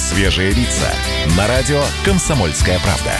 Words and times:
«Свежие 0.00 0.50
лица» 0.52 0.90
на 1.36 1.46
радио 1.46 1.82
«Комсомольская 2.06 2.80
правда». 2.80 3.12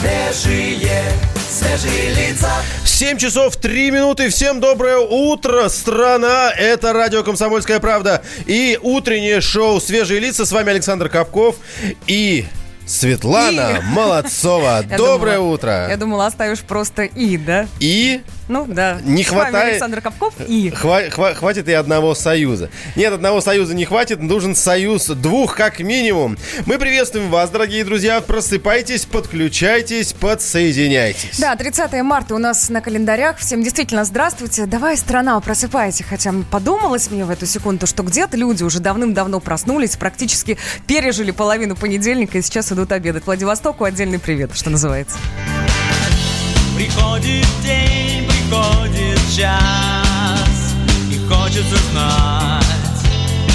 Свежие, 0.00 1.02
свежие 1.46 2.14
лица. 2.14 2.50
7 2.86 3.18
часов 3.18 3.56
3 3.56 3.90
минуты. 3.90 4.30
Всем 4.30 4.60
доброе 4.60 4.96
утро, 4.96 5.68
страна. 5.68 6.50
Это 6.56 6.94
радио 6.94 7.22
«Комсомольская 7.22 7.80
правда» 7.80 8.22
и 8.46 8.78
утреннее 8.82 9.42
шоу 9.42 9.78
«Свежие 9.78 10.20
лица». 10.20 10.46
С 10.46 10.52
вами 10.52 10.70
Александр 10.70 11.10
Капков 11.10 11.56
и 12.06 12.46
Светлана 12.86 13.78
И- 13.78 13.82
Молодцова. 13.94 14.84
Я 14.90 14.96
Доброе 14.96 15.36
думала- 15.36 15.52
утро. 15.54 15.86
Я 15.88 15.96
думала, 15.96 16.26
оставишь 16.26 16.60
просто 16.60 17.02
«и», 17.04 17.36
да? 17.36 17.66
И 17.80 18.20
Ну, 18.48 18.66
да. 18.68 18.98
Не 19.02 19.24
С 19.24 19.30
вами 19.30 19.42
хватает- 19.50 19.70
Александр 19.72 20.00
Капков 20.02 20.34
«и». 20.46 20.68
хва- 20.70 21.08
хва- 21.10 21.34
хватит 21.34 21.68
и 21.68 21.72
одного 21.72 22.14
союза. 22.14 22.68
Нет, 22.94 23.12
одного 23.12 23.40
союза 23.40 23.74
не 23.74 23.84
хватит, 23.86 24.20
нужен 24.20 24.54
союз 24.54 25.06
двух 25.06 25.56
как 25.56 25.80
минимум. 25.80 26.36
Мы 26.66 26.78
приветствуем 26.78 27.30
вас, 27.30 27.48
дорогие 27.50 27.84
друзья. 27.84 28.20
Просыпайтесь, 28.20 29.06
подключайтесь, 29.06 30.12
подсоединяйтесь. 30.12 31.38
Да, 31.38 31.56
30 31.56 32.02
марта 32.02 32.34
у 32.34 32.38
нас 32.38 32.68
на 32.68 32.80
календарях. 32.80 33.38
Всем 33.38 33.62
действительно 33.62 34.04
здравствуйте. 34.04 34.66
Давай, 34.66 34.96
страна, 34.96 35.40
просыпайся. 35.40 36.04
Хотя 36.04 36.34
подумалось 36.50 37.10
мне 37.10 37.24
в 37.24 37.30
эту 37.30 37.46
секунду, 37.46 37.86
что 37.86 38.02
где-то 38.02 38.36
люди 38.36 38.62
уже 38.62 38.80
давным-давно 38.80 39.40
проснулись, 39.40 39.96
практически 39.96 40.58
пережили 40.86 41.30
половину 41.30 41.76
понедельника 41.76 42.38
и 42.38 42.42
сейчас 42.42 42.70
идут 42.72 42.92
обедать. 42.92 43.24
Владивостоку 43.26 43.84
отдельный 43.84 44.18
привет, 44.18 44.50
что 44.54 44.68
называется. 44.70 45.16
Приходит 46.76 47.46
день, 47.62 48.23
приходит 48.54 49.18
час 49.36 50.74
И 51.10 51.18
хочется 51.28 51.76
знать, 51.90 52.64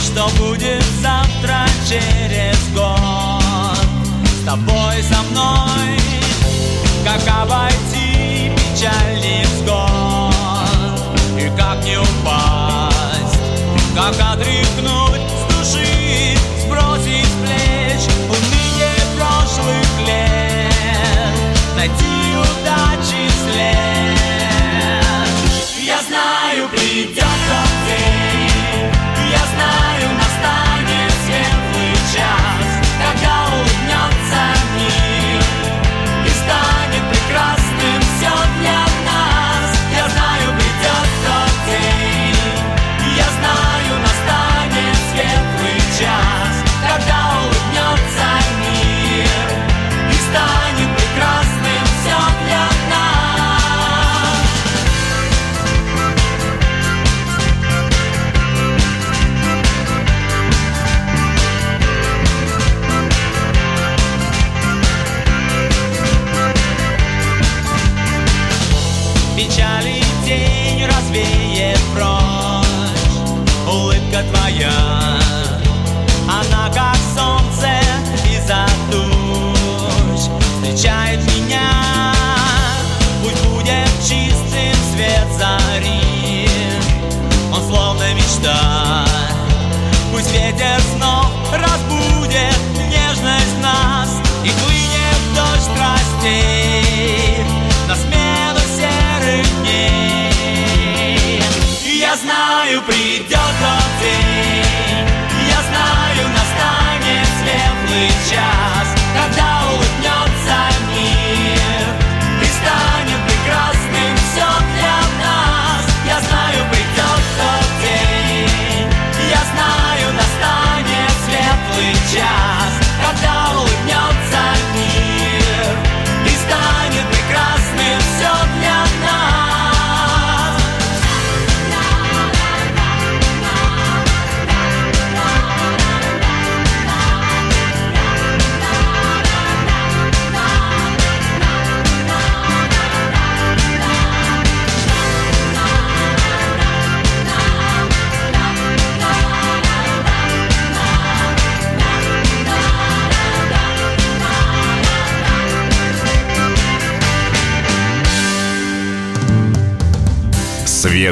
что 0.04 0.28
будет 0.38 0.84
завтра 1.02 1.66
через 1.88 2.58
год. 2.74 3.78
С 4.26 4.46
тобой, 4.46 5.04
со 5.04 5.22
мной, 5.32 6.00
как 7.04 7.22
обойти 7.44 8.52
печальный 8.56 9.44
взгод? 9.46 10.34
И 11.38 11.50
как 11.58 11.84
не 11.84 11.98
упасть, 11.98 13.40
как 13.96 14.16
отряхнуть 14.34 14.59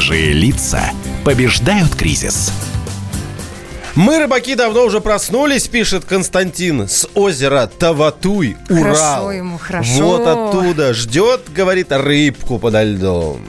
Свежие 0.08 0.32
лица 0.32 0.92
побеждают 1.26 1.94
кризис. 1.94 2.54
Мы, 3.94 4.20
рыбаки, 4.20 4.56
давно 4.56 4.86
уже 4.86 5.02
проснулись, 5.02 5.68
пишет 5.68 6.06
Константин, 6.06 6.88
с 6.88 7.10
озера 7.14 7.68
Таватуй, 7.68 8.56
Урал. 8.70 8.84
Хорошо 8.84 9.32
ему, 9.34 9.58
хорошо. 9.58 10.04
Вот 10.04 10.26
оттуда 10.26 10.94
ждет, 10.94 11.52
говорит, 11.54 11.92
рыбку 11.92 12.58
подо 12.58 12.84
льдом. 12.84 13.42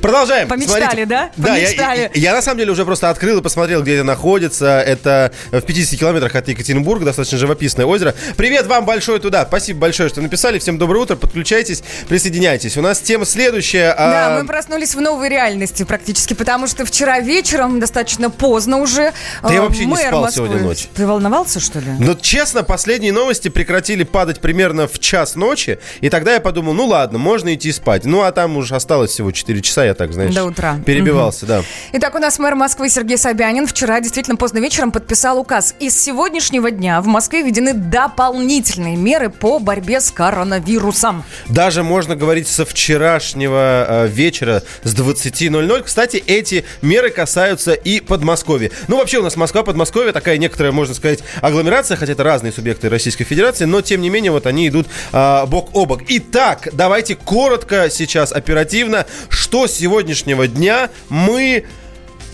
Продолжаем. 0.00 0.48
Помечтали, 0.48 0.80
Смотрите. 0.82 1.06
да? 1.06 1.30
Да, 1.36 1.56
я, 1.56 1.66
Помечтали. 1.66 2.10
я, 2.14 2.32
на 2.34 2.42
самом 2.42 2.58
деле 2.58 2.72
уже 2.72 2.84
просто 2.84 3.10
открыл 3.10 3.38
и 3.38 3.42
посмотрел, 3.42 3.82
где 3.82 3.94
это 3.96 4.04
находится. 4.04 4.80
Это 4.80 5.32
в 5.50 5.60
50 5.60 5.98
километрах 5.98 6.34
от 6.34 6.48
Екатеринбурга, 6.48 7.04
достаточно 7.06 7.38
живописное 7.38 7.86
озеро. 7.86 8.14
Привет 8.36 8.66
вам 8.66 8.84
большое 8.84 9.18
туда. 9.20 9.44
Спасибо 9.46 9.80
большое, 9.80 10.08
что 10.08 10.20
написали. 10.20 10.58
Всем 10.58 10.78
доброе 10.78 11.00
утро. 11.00 11.16
Подключайтесь, 11.16 11.82
присоединяйтесь. 12.08 12.76
У 12.76 12.82
нас 12.82 13.00
тема 13.00 13.24
следующая. 13.24 13.94
Да, 13.96 14.36
а, 14.36 14.40
мы 14.40 14.46
проснулись 14.46 14.94
в 14.94 15.00
новой 15.00 15.28
реальности 15.28 15.84
практически, 15.84 16.34
потому 16.34 16.66
что 16.66 16.84
вчера 16.84 17.20
вечером, 17.20 17.80
достаточно 17.80 18.30
поздно 18.30 18.78
уже, 18.78 19.12
Да 19.42 19.52
я 19.52 19.58
э, 19.58 19.60
вообще 19.62 19.84
не 19.86 19.96
спал 19.96 20.24
Москвы- 20.24 20.32
сегодня 20.34 20.58
ночью. 20.62 20.88
Ты 20.94 21.06
волновался, 21.06 21.60
что 21.60 21.78
ли? 21.78 21.86
Но 21.98 22.14
честно, 22.14 22.62
последние 22.62 23.12
новости 23.12 23.48
прекратили 23.48 24.04
падать 24.04 24.40
примерно 24.40 24.86
в 24.88 24.98
час 24.98 25.36
ночи. 25.36 25.78
И 26.00 26.08
тогда 26.08 26.34
я 26.34 26.40
подумал, 26.40 26.74
ну 26.74 26.86
ладно, 26.86 27.18
можно 27.18 27.54
идти 27.54 27.72
спать. 27.72 28.04
Ну 28.04 28.22
а 28.22 28.32
там 28.32 28.56
уже 28.56 28.74
осталось 28.74 29.10
всего 29.10 29.30
4 29.32 29.62
часа. 29.62 29.75
Часа 29.76 29.84
я 29.84 29.94
так, 29.94 30.12
знаешь, 30.12 30.34
До 30.34 30.44
утра. 30.44 30.78
перебивался, 30.84 31.44
да. 31.44 31.62
Итак, 31.92 32.14
у 32.14 32.18
нас 32.18 32.38
мэр 32.38 32.54
Москвы 32.54 32.88
Сергей 32.88 33.18
Собянин 33.18 33.66
вчера 33.66 34.00
действительно 34.00 34.36
поздно 34.36 34.58
вечером 34.58 34.90
подписал 34.90 35.38
указ. 35.38 35.74
И 35.80 35.90
с 35.90 36.00
сегодняшнего 36.00 36.70
дня 36.70 37.02
в 37.02 37.06
Москве 37.06 37.42
введены 37.42 37.74
дополнительные 37.74 38.96
меры 38.96 39.28
по 39.28 39.58
борьбе 39.58 40.00
с 40.00 40.10
коронавирусом. 40.10 41.24
Даже 41.48 41.82
можно 41.82 42.16
говорить 42.16 42.48
со 42.48 42.64
вчерашнего 42.64 43.86
э, 43.88 44.06
вечера 44.08 44.62
с 44.82 44.94
20.00. 44.94 45.82
Кстати, 45.82 46.22
эти 46.26 46.64
меры 46.80 47.10
касаются 47.10 47.72
и 47.72 48.00
Подмосковья. 48.00 48.70
Ну, 48.88 48.96
вообще 48.96 49.18
у 49.18 49.22
нас 49.22 49.36
Москва, 49.36 49.62
Подмосковье, 49.62 50.12
такая 50.12 50.38
некоторая, 50.38 50.72
можно 50.72 50.94
сказать, 50.94 51.20
агломерация, 51.42 51.96
хотя 51.96 52.12
это 52.12 52.24
разные 52.24 52.52
субъекты 52.52 52.88
Российской 52.88 53.24
Федерации, 53.24 53.66
но 53.66 53.82
тем 53.82 54.00
не 54.00 54.08
менее 54.08 54.32
вот 54.32 54.46
они 54.46 54.68
идут 54.68 54.86
а, 55.12 55.44
бок 55.46 55.70
о 55.74 55.84
бок. 55.84 56.00
Итак, 56.08 56.68
давайте 56.72 57.14
коротко 57.14 57.90
сейчас, 57.90 58.32
оперативно, 58.32 59.06
что 59.28 59.65
сегодняшнего 59.68 60.46
дня 60.46 60.90
мы 61.08 61.64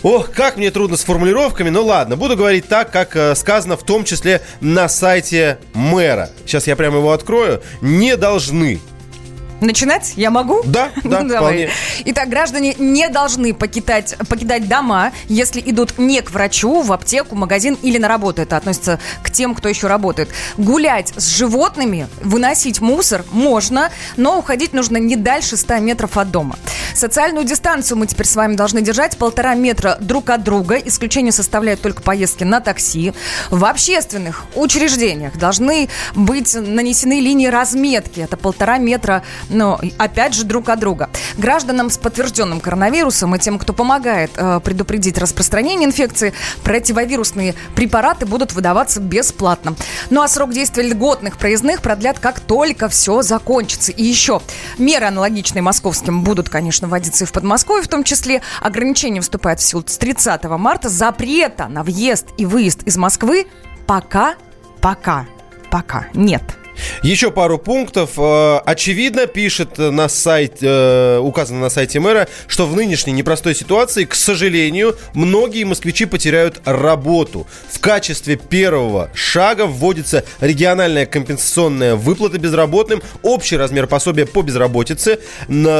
Ох, 0.03 0.31
как 0.31 0.57
мне 0.57 0.69
трудно 0.69 0.97
с 0.97 1.03
формулировками, 1.05 1.69
но 1.69 1.81
ладно, 1.81 2.17
буду 2.17 2.35
говорить 2.35 2.67
так, 2.67 2.91
как 2.91 3.15
э, 3.15 3.35
сказано 3.35 3.77
в 3.77 3.83
том 3.83 4.03
числе 4.03 4.41
на 4.59 4.89
сайте 4.89 5.59
мэра. 5.73 6.29
Сейчас 6.45 6.67
я 6.67 6.75
прямо 6.75 6.97
его 6.97 7.13
открою. 7.13 7.61
Не 7.79 8.17
должны 8.17 8.81
Начинать 9.63 10.13
я 10.17 10.29
могу? 10.29 10.61
Да, 10.65 10.91
да, 11.03 11.21
Ну, 11.21 11.35
вполне. 11.35 11.69
Итак, 12.05 12.27
граждане 12.27 12.75
не 12.77 13.07
должны 13.07 13.53
покидать, 13.53 14.15
покидать 14.27 14.67
дома, 14.67 15.13
если 15.29 15.61
идут 15.61 15.97
не 15.97 16.21
к 16.21 16.31
врачу, 16.31 16.81
в 16.81 16.91
аптеку, 16.91 17.35
магазин 17.35 17.77
или 17.81 17.97
на 17.97 18.09
работу. 18.09 18.41
Это 18.41 18.57
относится 18.57 18.99
к 19.23 19.31
тем, 19.31 19.55
кто 19.55 19.69
еще 19.69 19.87
работает. 19.87 20.29
Гулять 20.57 21.13
с 21.15 21.27
животными, 21.27 22.07
выносить 22.21 22.81
мусор 22.81 23.23
можно, 23.31 23.89
но 24.17 24.37
уходить 24.37 24.73
нужно 24.73 24.97
не 24.97 25.15
дальше 25.15 25.55
100 25.55 25.77
метров 25.77 26.17
от 26.17 26.29
дома. 26.29 26.57
Социальную 26.93 27.45
дистанцию 27.45 27.97
мы 27.97 28.07
теперь 28.07 28.27
с 28.27 28.35
вами 28.35 28.55
должны 28.55 28.81
держать 28.81 29.17
полтора 29.17 29.55
метра 29.55 29.97
друг 29.99 30.29
от 30.29 30.43
друга. 30.43 30.75
Исключение 30.75 31.31
составляют 31.31 31.81
только 31.81 32.03
поездки 32.03 32.43
на 32.43 32.59
такси. 32.59 33.13
В 33.49 33.65
общественных 33.65 34.43
учреждениях 34.55 35.37
должны 35.37 35.89
быть 36.13 36.53
нанесены 36.53 37.19
линии 37.19 37.47
разметки. 37.47 38.19
Это 38.19 38.37
полтора 38.37 38.77
метра, 38.77 39.23
но 39.53 39.79
опять 39.97 40.33
же 40.33 40.43
друг 40.43 40.69
от 40.69 40.79
друга. 40.79 41.09
Гражданам 41.37 41.89
с 41.89 41.97
подтвержденным 41.97 42.59
коронавирусом 42.59 43.35
и 43.35 43.39
тем, 43.39 43.59
кто 43.59 43.73
помогает 43.73 44.31
э, 44.35 44.59
предупредить 44.63 45.17
распространение 45.17 45.87
инфекции, 45.87 46.33
противовирусные 46.63 47.55
препараты 47.75 48.25
будут 48.25 48.53
выдаваться 48.53 48.99
бесплатно. 48.99 49.75
Ну 50.09 50.21
а 50.21 50.27
срок 50.27 50.51
действия 50.51 50.83
льготных 50.83 51.37
проездных 51.37 51.81
продлят, 51.81 52.19
как 52.19 52.39
только 52.39 52.89
все 52.89 53.21
закончится. 53.21 53.91
И 53.91 54.03
еще 54.03 54.41
меры 54.77 55.05
аналогичные 55.05 55.61
московским 55.61 56.23
будут, 56.23 56.49
конечно, 56.49 56.87
вводиться 56.87 57.23
и 57.23 57.27
в 57.27 57.31
Подмосковье 57.31 57.83
в 57.83 57.87
том 57.87 58.03
числе. 58.03 58.41
Ограничения 58.61 59.21
вступают 59.21 59.59
в 59.59 59.63
силу 59.63 59.83
с 59.85 59.97
30 59.97 60.43
марта. 60.43 60.89
Запрета 60.89 61.67
на 61.67 61.83
въезд 61.83 62.27
и 62.37 62.45
выезд 62.45 62.83
из 62.83 62.97
Москвы 62.97 63.47
пока, 63.85 64.35
пока, 64.81 65.25
пока 65.69 66.07
нет. 66.13 66.43
Еще 67.01 67.31
пару 67.31 67.57
пунктов. 67.57 68.11
Э, 68.17 68.59
Очевидно, 68.65 69.27
пишет 69.27 69.77
на 69.77 70.09
сайте, 70.09 70.57
э, 70.61 71.19
указано 71.19 71.59
на 71.59 71.69
сайте 71.69 71.99
мэра, 71.99 72.27
что 72.47 72.65
в 72.65 72.75
нынешней 72.75 73.13
непростой 73.13 73.55
ситуации, 73.55 74.05
к 74.05 74.15
сожалению, 74.15 74.95
многие 75.13 75.63
москвичи 75.63 76.05
потеряют 76.05 76.61
работу. 76.65 77.47
В 77.69 77.79
качестве 77.79 78.35
первого 78.35 79.09
шага 79.13 79.65
вводится 79.65 80.23
региональная 80.41 81.05
компенсационная 81.05 81.95
выплата 81.95 82.37
безработным. 82.39 83.01
Общий 83.21 83.57
размер 83.57 83.87
пособия 83.87 84.25
по 84.25 84.41
безработице 84.41 85.19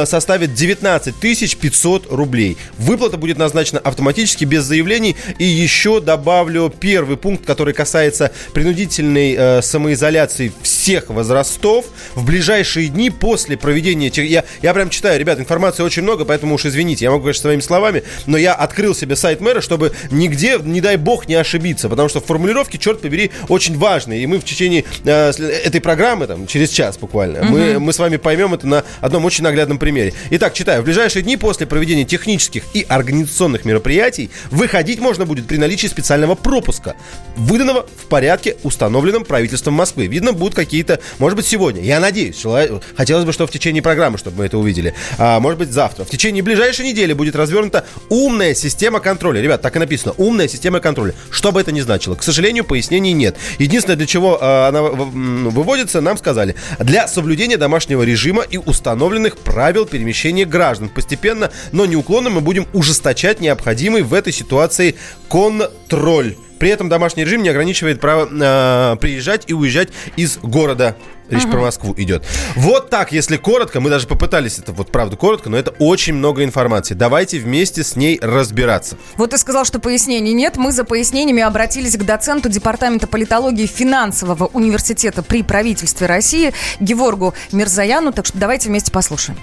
составит 0.04 0.54
19 0.54 1.14
500 1.54 2.12
рублей. 2.12 2.56
Выплата 2.78 3.16
будет 3.16 3.38
назначена 3.38 3.80
автоматически, 3.80 4.44
без 4.44 4.64
заявлений. 4.64 5.16
И 5.38 5.44
еще 5.44 6.00
добавлю 6.00 6.72
первый 6.80 7.16
пункт, 7.16 7.44
который 7.46 7.74
касается 7.74 8.32
принудительной 8.52 9.34
э, 9.36 9.62
самоизоляции 9.62 10.52
всех 10.62 10.83
возрастов 11.08 11.86
в 12.14 12.24
ближайшие 12.24 12.88
дни 12.88 13.10
после 13.10 13.56
проведения. 13.56 14.10
Я, 14.14 14.44
я 14.62 14.74
прям 14.74 14.90
читаю, 14.90 15.18
ребят, 15.18 15.40
информации 15.40 15.82
очень 15.82 16.02
много, 16.02 16.24
поэтому 16.24 16.54
уж 16.54 16.66
извините, 16.66 17.04
я 17.06 17.10
могу, 17.10 17.22
конечно, 17.22 17.42
своими 17.42 17.60
словами, 17.60 18.02
но 18.26 18.36
я 18.36 18.54
открыл 18.54 18.94
себе 18.94 19.16
сайт 19.16 19.40
мэра, 19.40 19.60
чтобы 19.60 19.92
нигде, 20.10 20.58
не 20.62 20.80
дай 20.80 20.96
бог, 20.96 21.26
не 21.26 21.34
ошибиться, 21.34 21.88
потому 21.88 22.08
что 22.08 22.20
формулировки, 22.20 22.76
черт 22.76 23.00
побери, 23.00 23.30
очень 23.48 23.78
важные. 23.78 24.22
И 24.22 24.26
мы 24.26 24.38
в 24.38 24.44
течение 24.44 24.84
э, 25.04 25.30
этой 25.30 25.80
программы, 25.80 26.26
там, 26.26 26.46
через 26.46 26.70
час 26.70 26.98
буквально, 26.98 27.44
мы, 27.44 27.78
мы 27.78 27.92
с 27.92 27.98
вами 27.98 28.16
поймем 28.16 28.52
это 28.54 28.66
на 28.66 28.84
одном 29.00 29.24
очень 29.24 29.44
наглядном 29.44 29.78
примере. 29.78 30.12
Итак, 30.30 30.52
читаю. 30.54 30.82
В 30.82 30.84
ближайшие 30.84 31.22
дни 31.22 31.36
после 31.36 31.66
проведения 31.66 32.04
технических 32.04 32.64
и 32.74 32.84
организационных 32.88 33.64
мероприятий 33.64 34.30
выходить 34.50 35.00
можно 35.00 35.24
будет 35.24 35.46
при 35.46 35.56
наличии 35.56 35.86
специального 35.86 36.34
пропуска, 36.34 36.94
выданного 37.36 37.86
в 37.86 38.06
порядке, 38.06 38.56
установленном 38.62 39.24
правительством 39.24 39.74
Москвы. 39.74 40.06
Видно, 40.06 40.32
будут 40.32 40.54
какие-то, 40.74 40.98
может 41.20 41.36
быть, 41.36 41.46
сегодня. 41.46 41.82
Я 41.82 42.00
надеюсь. 42.00 42.40
желаю- 42.40 42.82
Хотелось 42.96 43.24
бы, 43.24 43.32
что 43.32 43.46
в 43.46 43.50
течение 43.50 43.80
программы, 43.82 44.18
чтобы 44.18 44.38
мы 44.38 44.46
это 44.46 44.58
увидели. 44.58 44.92
А, 45.18 45.38
может 45.38 45.58
быть, 45.58 45.70
завтра. 45.70 46.04
В 46.04 46.10
течение 46.10 46.42
ближайшей 46.42 46.84
недели 46.84 47.12
будет 47.12 47.36
развернута 47.36 47.84
умная 48.08 48.54
система 48.54 48.98
контроля. 48.98 49.40
Ребят, 49.40 49.62
так 49.62 49.76
и 49.76 49.78
написано. 49.78 50.14
Умная 50.16 50.48
система 50.48 50.80
контроля. 50.80 51.14
Что 51.30 51.52
бы 51.52 51.60
это 51.60 51.70
ни 51.70 51.80
значило. 51.80 52.16
К 52.16 52.22
сожалению, 52.24 52.64
пояснений 52.64 53.12
нет. 53.12 53.36
Единственное, 53.58 53.96
для 53.96 54.06
чего 54.06 54.38
а, 54.40 54.68
она 54.68 54.82
выводится, 54.82 56.00
нам 56.00 56.16
сказали. 56.16 56.56
Для 56.80 57.06
соблюдения 57.06 57.56
домашнего 57.56 58.02
режима 58.02 58.42
и 58.42 58.56
установленных 58.56 59.36
правил 59.38 59.86
перемещения 59.86 60.44
граждан. 60.44 60.88
Постепенно, 60.88 61.52
но 61.70 61.86
неуклонно 61.86 62.30
мы 62.30 62.40
будем 62.40 62.66
ужесточать 62.72 63.40
необходимый 63.40 64.02
в 64.02 64.12
этой 64.12 64.32
ситуации 64.32 64.96
контроль. 65.28 66.34
При 66.58 66.70
этом 66.70 66.88
домашний 66.88 67.24
режим 67.24 67.42
не 67.42 67.48
ограничивает 67.48 68.00
право 68.00 68.28
э, 68.30 68.96
приезжать 68.96 69.44
и 69.48 69.54
уезжать 69.54 69.88
из 70.16 70.38
города. 70.38 70.96
Речь 71.30 71.50
про 71.50 71.58
Москву 71.58 71.94
идет. 71.96 72.22
Вот 72.54 72.90
так, 72.90 73.10
если 73.10 73.38
коротко, 73.38 73.80
мы 73.80 73.88
даже 73.88 74.06
попытались 74.06 74.58
это 74.58 74.72
вот 74.72 74.92
правда 74.92 75.16
коротко, 75.16 75.48
но 75.48 75.56
это 75.56 75.70
очень 75.78 76.12
много 76.12 76.44
информации. 76.44 76.94
Давайте 76.94 77.38
вместе 77.38 77.82
с 77.82 77.96
ней 77.96 78.18
разбираться. 78.20 78.98
Вот 79.16 79.30
ты 79.30 79.38
сказал, 79.38 79.64
что 79.64 79.80
пояснений 79.80 80.34
нет. 80.34 80.56
Мы 80.58 80.70
за 80.70 80.84
пояснениями 80.84 81.42
обратились 81.42 81.96
к 81.96 82.04
доценту 82.04 82.50
Департамента 82.50 83.06
политологии 83.06 83.66
финансового 83.66 84.46
университета 84.52 85.22
при 85.22 85.42
правительстве 85.42 86.06
России 86.06 86.52
Геворгу 86.78 87.32
Мирзаяну. 87.52 88.12
Так 88.12 88.26
что 88.26 88.38
давайте 88.38 88.68
вместе 88.68 88.92
послушаем. 88.92 89.38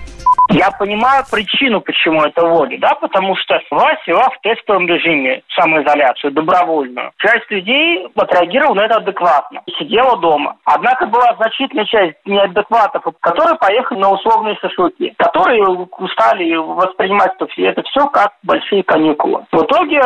Я 0.51 0.69
понимаю 0.71 1.23
причину, 1.31 1.79
почему 1.79 2.23
это 2.23 2.45
вводят, 2.45 2.81
да, 2.81 2.93
потому 2.95 3.35
что 3.37 3.59
власть 3.71 4.05
вела 4.05 4.29
в 4.29 4.41
тестовом 4.41 4.85
режиме 4.85 5.43
самоизоляцию, 5.55 6.31
добровольную. 6.31 7.11
Часть 7.17 7.49
людей 7.49 8.07
отреагировала 8.15 8.75
на 8.75 8.85
это 8.85 8.97
адекватно 8.97 9.61
сидела 9.77 10.17
дома. 10.17 10.57
Однако 10.65 11.05
была 11.07 11.33
значительная 11.37 11.85
часть 11.85 12.17
неадекватов, 12.25 13.03
которые 13.19 13.55
поехали 13.55 13.99
на 13.99 14.11
условные 14.11 14.55
шашлыки, 14.55 15.13
которые 15.17 15.63
устали 15.65 16.55
воспринимать 16.55 17.33
это 17.35 17.83
все- 17.83 18.07
как 18.07 18.33
большие 18.43 18.83
каникулы. 18.83 19.45
В 19.51 19.63
итоге, 19.63 20.01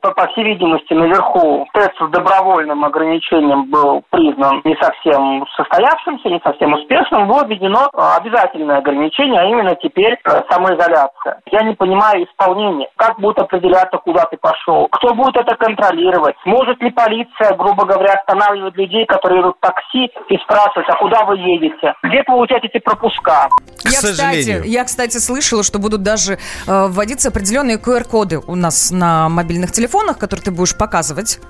по, 0.00 0.12
по 0.12 0.26
всей 0.28 0.44
видимости, 0.44 0.92
наверху 0.92 1.66
тест 1.74 1.92
с 1.98 2.08
добровольным 2.10 2.84
ограничением 2.84 3.70
был 3.70 4.02
признан 4.10 4.62
не 4.64 4.76
совсем 4.76 5.46
состоявшимся, 5.56 6.28
не 6.28 6.40
совсем 6.40 6.72
успешным, 6.72 7.28
было 7.28 7.44
введено 7.44 7.88
э, 7.92 7.98
обязательное 8.18 8.78
ограничение, 8.78 9.40
а 9.40 9.44
именно 9.44 9.74
теперь 9.76 10.18
э, 10.24 10.42
самоизоляция. 10.50 11.40
Я 11.50 11.62
не 11.62 11.74
понимаю 11.74 12.24
исполнения. 12.24 12.88
Как 12.96 13.18
будет 13.20 13.38
определяться, 13.38 13.98
куда 13.98 14.24
ты 14.24 14.36
пошел? 14.36 14.88
Кто 15.00 15.14
будет 15.14 15.34
это 15.34 15.56
контролировать? 15.56 16.36
Сможет 16.42 16.78
ли 16.82 16.90
полиция, 16.90 17.56
грубо 17.56 17.86
говоря, 17.86 18.12
останавливать 18.12 18.76
людей, 18.76 19.06
которые 19.06 19.40
идут 19.40 19.56
в 19.56 19.60
такси 19.60 20.12
и 20.28 20.36
спрашивать, 20.44 20.86
а 20.90 20.96
куда 20.96 21.24
вы 21.24 21.38
едете? 21.38 21.94
Где 22.02 22.22
получать 22.22 22.64
эти 22.64 22.78
пропуска? 22.78 23.48
К 23.82 23.86
я, 23.86 23.92
сожалению. 23.92 24.58
Кстати, 24.58 24.68
я, 24.68 24.84
кстати, 24.84 25.16
слышала, 25.16 25.62
что 25.62 25.78
будут 25.78 26.02
даже 26.02 26.34
э, 26.34 26.36
вводиться 26.66 27.30
определенные 27.30 27.78
QR-коды 27.78 28.40
у 28.46 28.54
нас 28.56 28.90
на 28.90 29.30
мобильных 29.30 29.72
телефонах, 29.72 30.18
которые 30.18 30.44
ты 30.44 30.50
будешь 30.50 30.76
показывать 30.76 31.40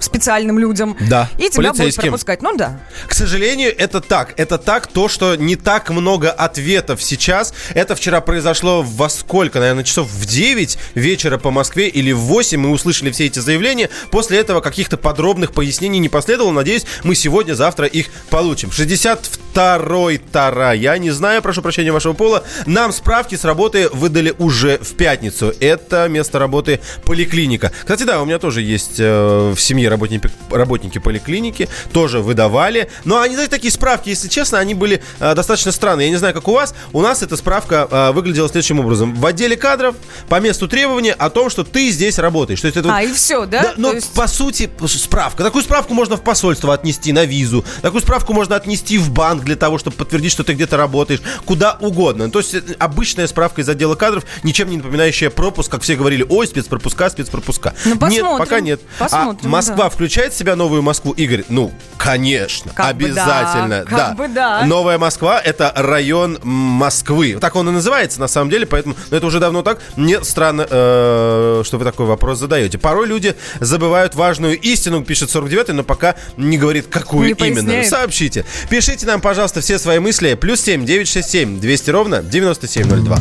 специальным 0.00 0.58
людям. 0.58 0.96
Да, 1.00 1.28
И 1.38 1.48
тебя 1.50 1.72
будут 1.72 1.94
пропускать. 1.96 2.42
Ну 2.42 2.56
да. 2.56 2.80
К 3.06 3.14
сожалению, 3.14 3.74
это 3.76 4.00
так. 4.00 4.34
Это 4.36 4.58
так, 4.58 4.86
то, 4.86 5.08
что 5.08 5.36
не 5.36 5.56
так 5.56 5.90
много 5.90 6.30
ответов 6.30 7.02
сейчас. 7.02 7.54
Это 7.74 7.94
вчера 7.94 8.20
произошло 8.20 8.82
во 8.82 9.08
сколько? 9.08 9.60
Наверное, 9.60 9.84
часов 9.84 10.08
в 10.08 10.26
9 10.26 10.78
вечера 10.94 11.38
по 11.38 11.50
Москве 11.50 11.88
или 11.88 12.12
в 12.12 12.20
8 12.20 12.60
мы 12.60 12.70
услышали 12.70 13.10
все 13.10 13.26
эти 13.26 13.38
заявления. 13.38 13.90
После 14.10 14.38
этого 14.38 14.60
каких-то 14.60 14.96
подробных 14.96 15.52
пояснений 15.52 15.98
не 15.98 16.08
последовало. 16.08 16.52
Надеюсь, 16.52 16.86
мы 17.04 17.14
сегодня-завтра 17.14 17.86
их 17.86 18.06
получим. 18.30 18.70
62 18.70 19.48
второй 19.58 20.18
Тара. 20.18 20.72
Я 20.72 20.98
не 20.98 21.10
знаю, 21.10 21.42
прошу 21.42 21.62
прощения 21.62 21.90
вашего 21.90 22.12
пола. 22.12 22.44
Нам 22.66 22.92
справки 22.92 23.34
с 23.34 23.44
работы 23.44 23.88
выдали 23.88 24.32
уже 24.38 24.78
в 24.78 24.94
пятницу. 24.94 25.52
Это 25.58 26.06
место 26.08 26.38
работы 26.38 26.78
поликлиника. 27.04 27.72
Кстати, 27.80 28.04
да, 28.04 28.22
у 28.22 28.24
меня 28.24 28.38
тоже 28.38 28.62
есть 28.62 29.00
э, 29.00 29.52
в 29.52 29.60
семье 29.60 29.87
работники, 29.88 30.30
работники 30.50 30.98
поликлиники. 30.98 31.68
Тоже 31.92 32.20
выдавали. 32.20 32.90
Но 33.04 33.20
они, 33.20 33.34
знаете, 33.34 33.50
такие 33.50 33.70
справки, 33.72 34.08
если 34.10 34.28
честно, 34.28 34.58
они 34.58 34.74
были 34.74 35.02
э, 35.20 35.34
достаточно 35.34 35.72
странные. 35.72 36.06
Я 36.06 36.10
не 36.10 36.16
знаю, 36.18 36.34
как 36.34 36.46
у 36.48 36.52
вас. 36.52 36.74
У 36.92 37.00
нас 37.02 37.22
эта 37.22 37.36
справка 37.36 37.86
э, 37.90 38.12
выглядела 38.12 38.48
следующим 38.48 38.80
образом. 38.80 39.14
В 39.14 39.24
отделе 39.26 39.56
кадров 39.56 39.96
по 40.28 40.40
месту 40.40 40.68
требования 40.68 41.12
о 41.12 41.30
том, 41.30 41.50
что 41.50 41.64
ты 41.64 41.90
здесь 41.90 42.18
работаешь. 42.18 42.60
То 42.60 42.66
есть 42.66 42.76
это 42.76 42.90
А, 42.94 43.00
вот- 43.00 43.08
и 43.10 43.12
все, 43.12 43.46
да? 43.46 43.62
да, 43.62 43.74
но 43.76 43.92
есть- 43.92 44.12
по 44.14 44.26
сути 44.26 44.70
справка. 44.86 45.42
Такую 45.44 45.62
справку 45.64 45.94
можно 45.94 46.16
в 46.16 46.22
посольство 46.22 46.74
отнести 46.74 47.12
на 47.12 47.24
визу. 47.24 47.64
Такую 47.82 48.02
справку 48.02 48.32
можно 48.32 48.56
отнести 48.56 48.98
в 48.98 49.10
банк 49.10 49.44
для 49.44 49.56
того, 49.56 49.78
чтобы 49.78 49.96
подтвердить, 49.96 50.32
что 50.32 50.44
ты 50.44 50.54
где-то 50.54 50.76
работаешь. 50.76 51.20
Куда 51.44 51.76
угодно. 51.80 52.30
То 52.30 52.38
есть 52.40 52.54
э, 52.54 52.62
обычная 52.78 53.26
справка 53.26 53.60
из 53.60 53.68
отдела 53.68 53.94
кадров, 53.94 54.24
ничем 54.42 54.70
не 54.70 54.76
напоминающая 54.78 55.30
пропуск, 55.30 55.70
как 55.70 55.82
все 55.82 55.96
говорили, 55.96 56.24
ой, 56.28 56.46
спецпропуска, 56.46 57.10
спецпропуска. 57.10 57.74
Ну, 57.84 57.90
Нет, 57.92 58.00
посмотрим. 58.00 58.38
пока 58.38 58.60
нет. 58.60 58.80
Посмотрим, 58.98 59.46
а 59.46 59.48
Москва 59.48 59.77
да. 59.84 59.90
включает 59.90 60.32
в 60.32 60.36
себя 60.36 60.56
новую 60.56 60.82
Москву? 60.82 61.12
Игорь, 61.12 61.44
ну, 61.48 61.72
конечно, 61.96 62.72
Как 62.74 62.96
бы 62.96 63.04
обязательно. 63.06 63.84
да, 63.90 63.96
как 64.08 64.16
бы 64.16 64.28
да. 64.28 64.64
Новая 64.64 64.98
Москва 64.98 65.40
это 65.40 65.72
район 65.76 66.38
Москвы. 66.42 67.38
Так 67.40 67.56
он 67.56 67.68
и 67.68 67.72
называется 67.72 68.20
на 68.20 68.28
самом 68.28 68.50
деле, 68.50 68.66
поэтому 68.66 68.94
но 69.10 69.16
это 69.16 69.26
уже 69.26 69.40
давно 69.40 69.62
так. 69.62 69.80
Мне 69.96 70.22
странно, 70.24 70.66
э, 70.68 71.62
что 71.64 71.78
вы 71.78 71.84
такой 71.84 72.06
вопрос 72.06 72.38
задаете. 72.38 72.78
Порой 72.78 73.06
люди 73.06 73.34
забывают 73.60 74.14
важную 74.14 74.58
истину, 74.58 75.02
пишет 75.04 75.30
49 75.30 75.68
но 75.68 75.84
пока 75.84 76.14
не 76.36 76.58
говорит, 76.58 76.86
какую 76.88 77.26
Не 77.26 77.32
именно. 77.32 77.62
поясняет. 77.62 77.88
Сообщите. 77.88 78.44
Пишите 78.70 79.06
нам, 79.06 79.20
пожалуйста, 79.20 79.60
все 79.60 79.78
свои 79.78 79.98
мысли. 79.98 80.34
Плюс 80.34 80.60
7 80.60 80.84
967 80.84 81.60
200 81.60 81.90
ровно 81.90 82.22
9702. 82.22 83.18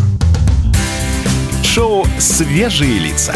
Шоу 1.64 2.06
«Свежие 2.20 2.98
лица». 3.00 3.36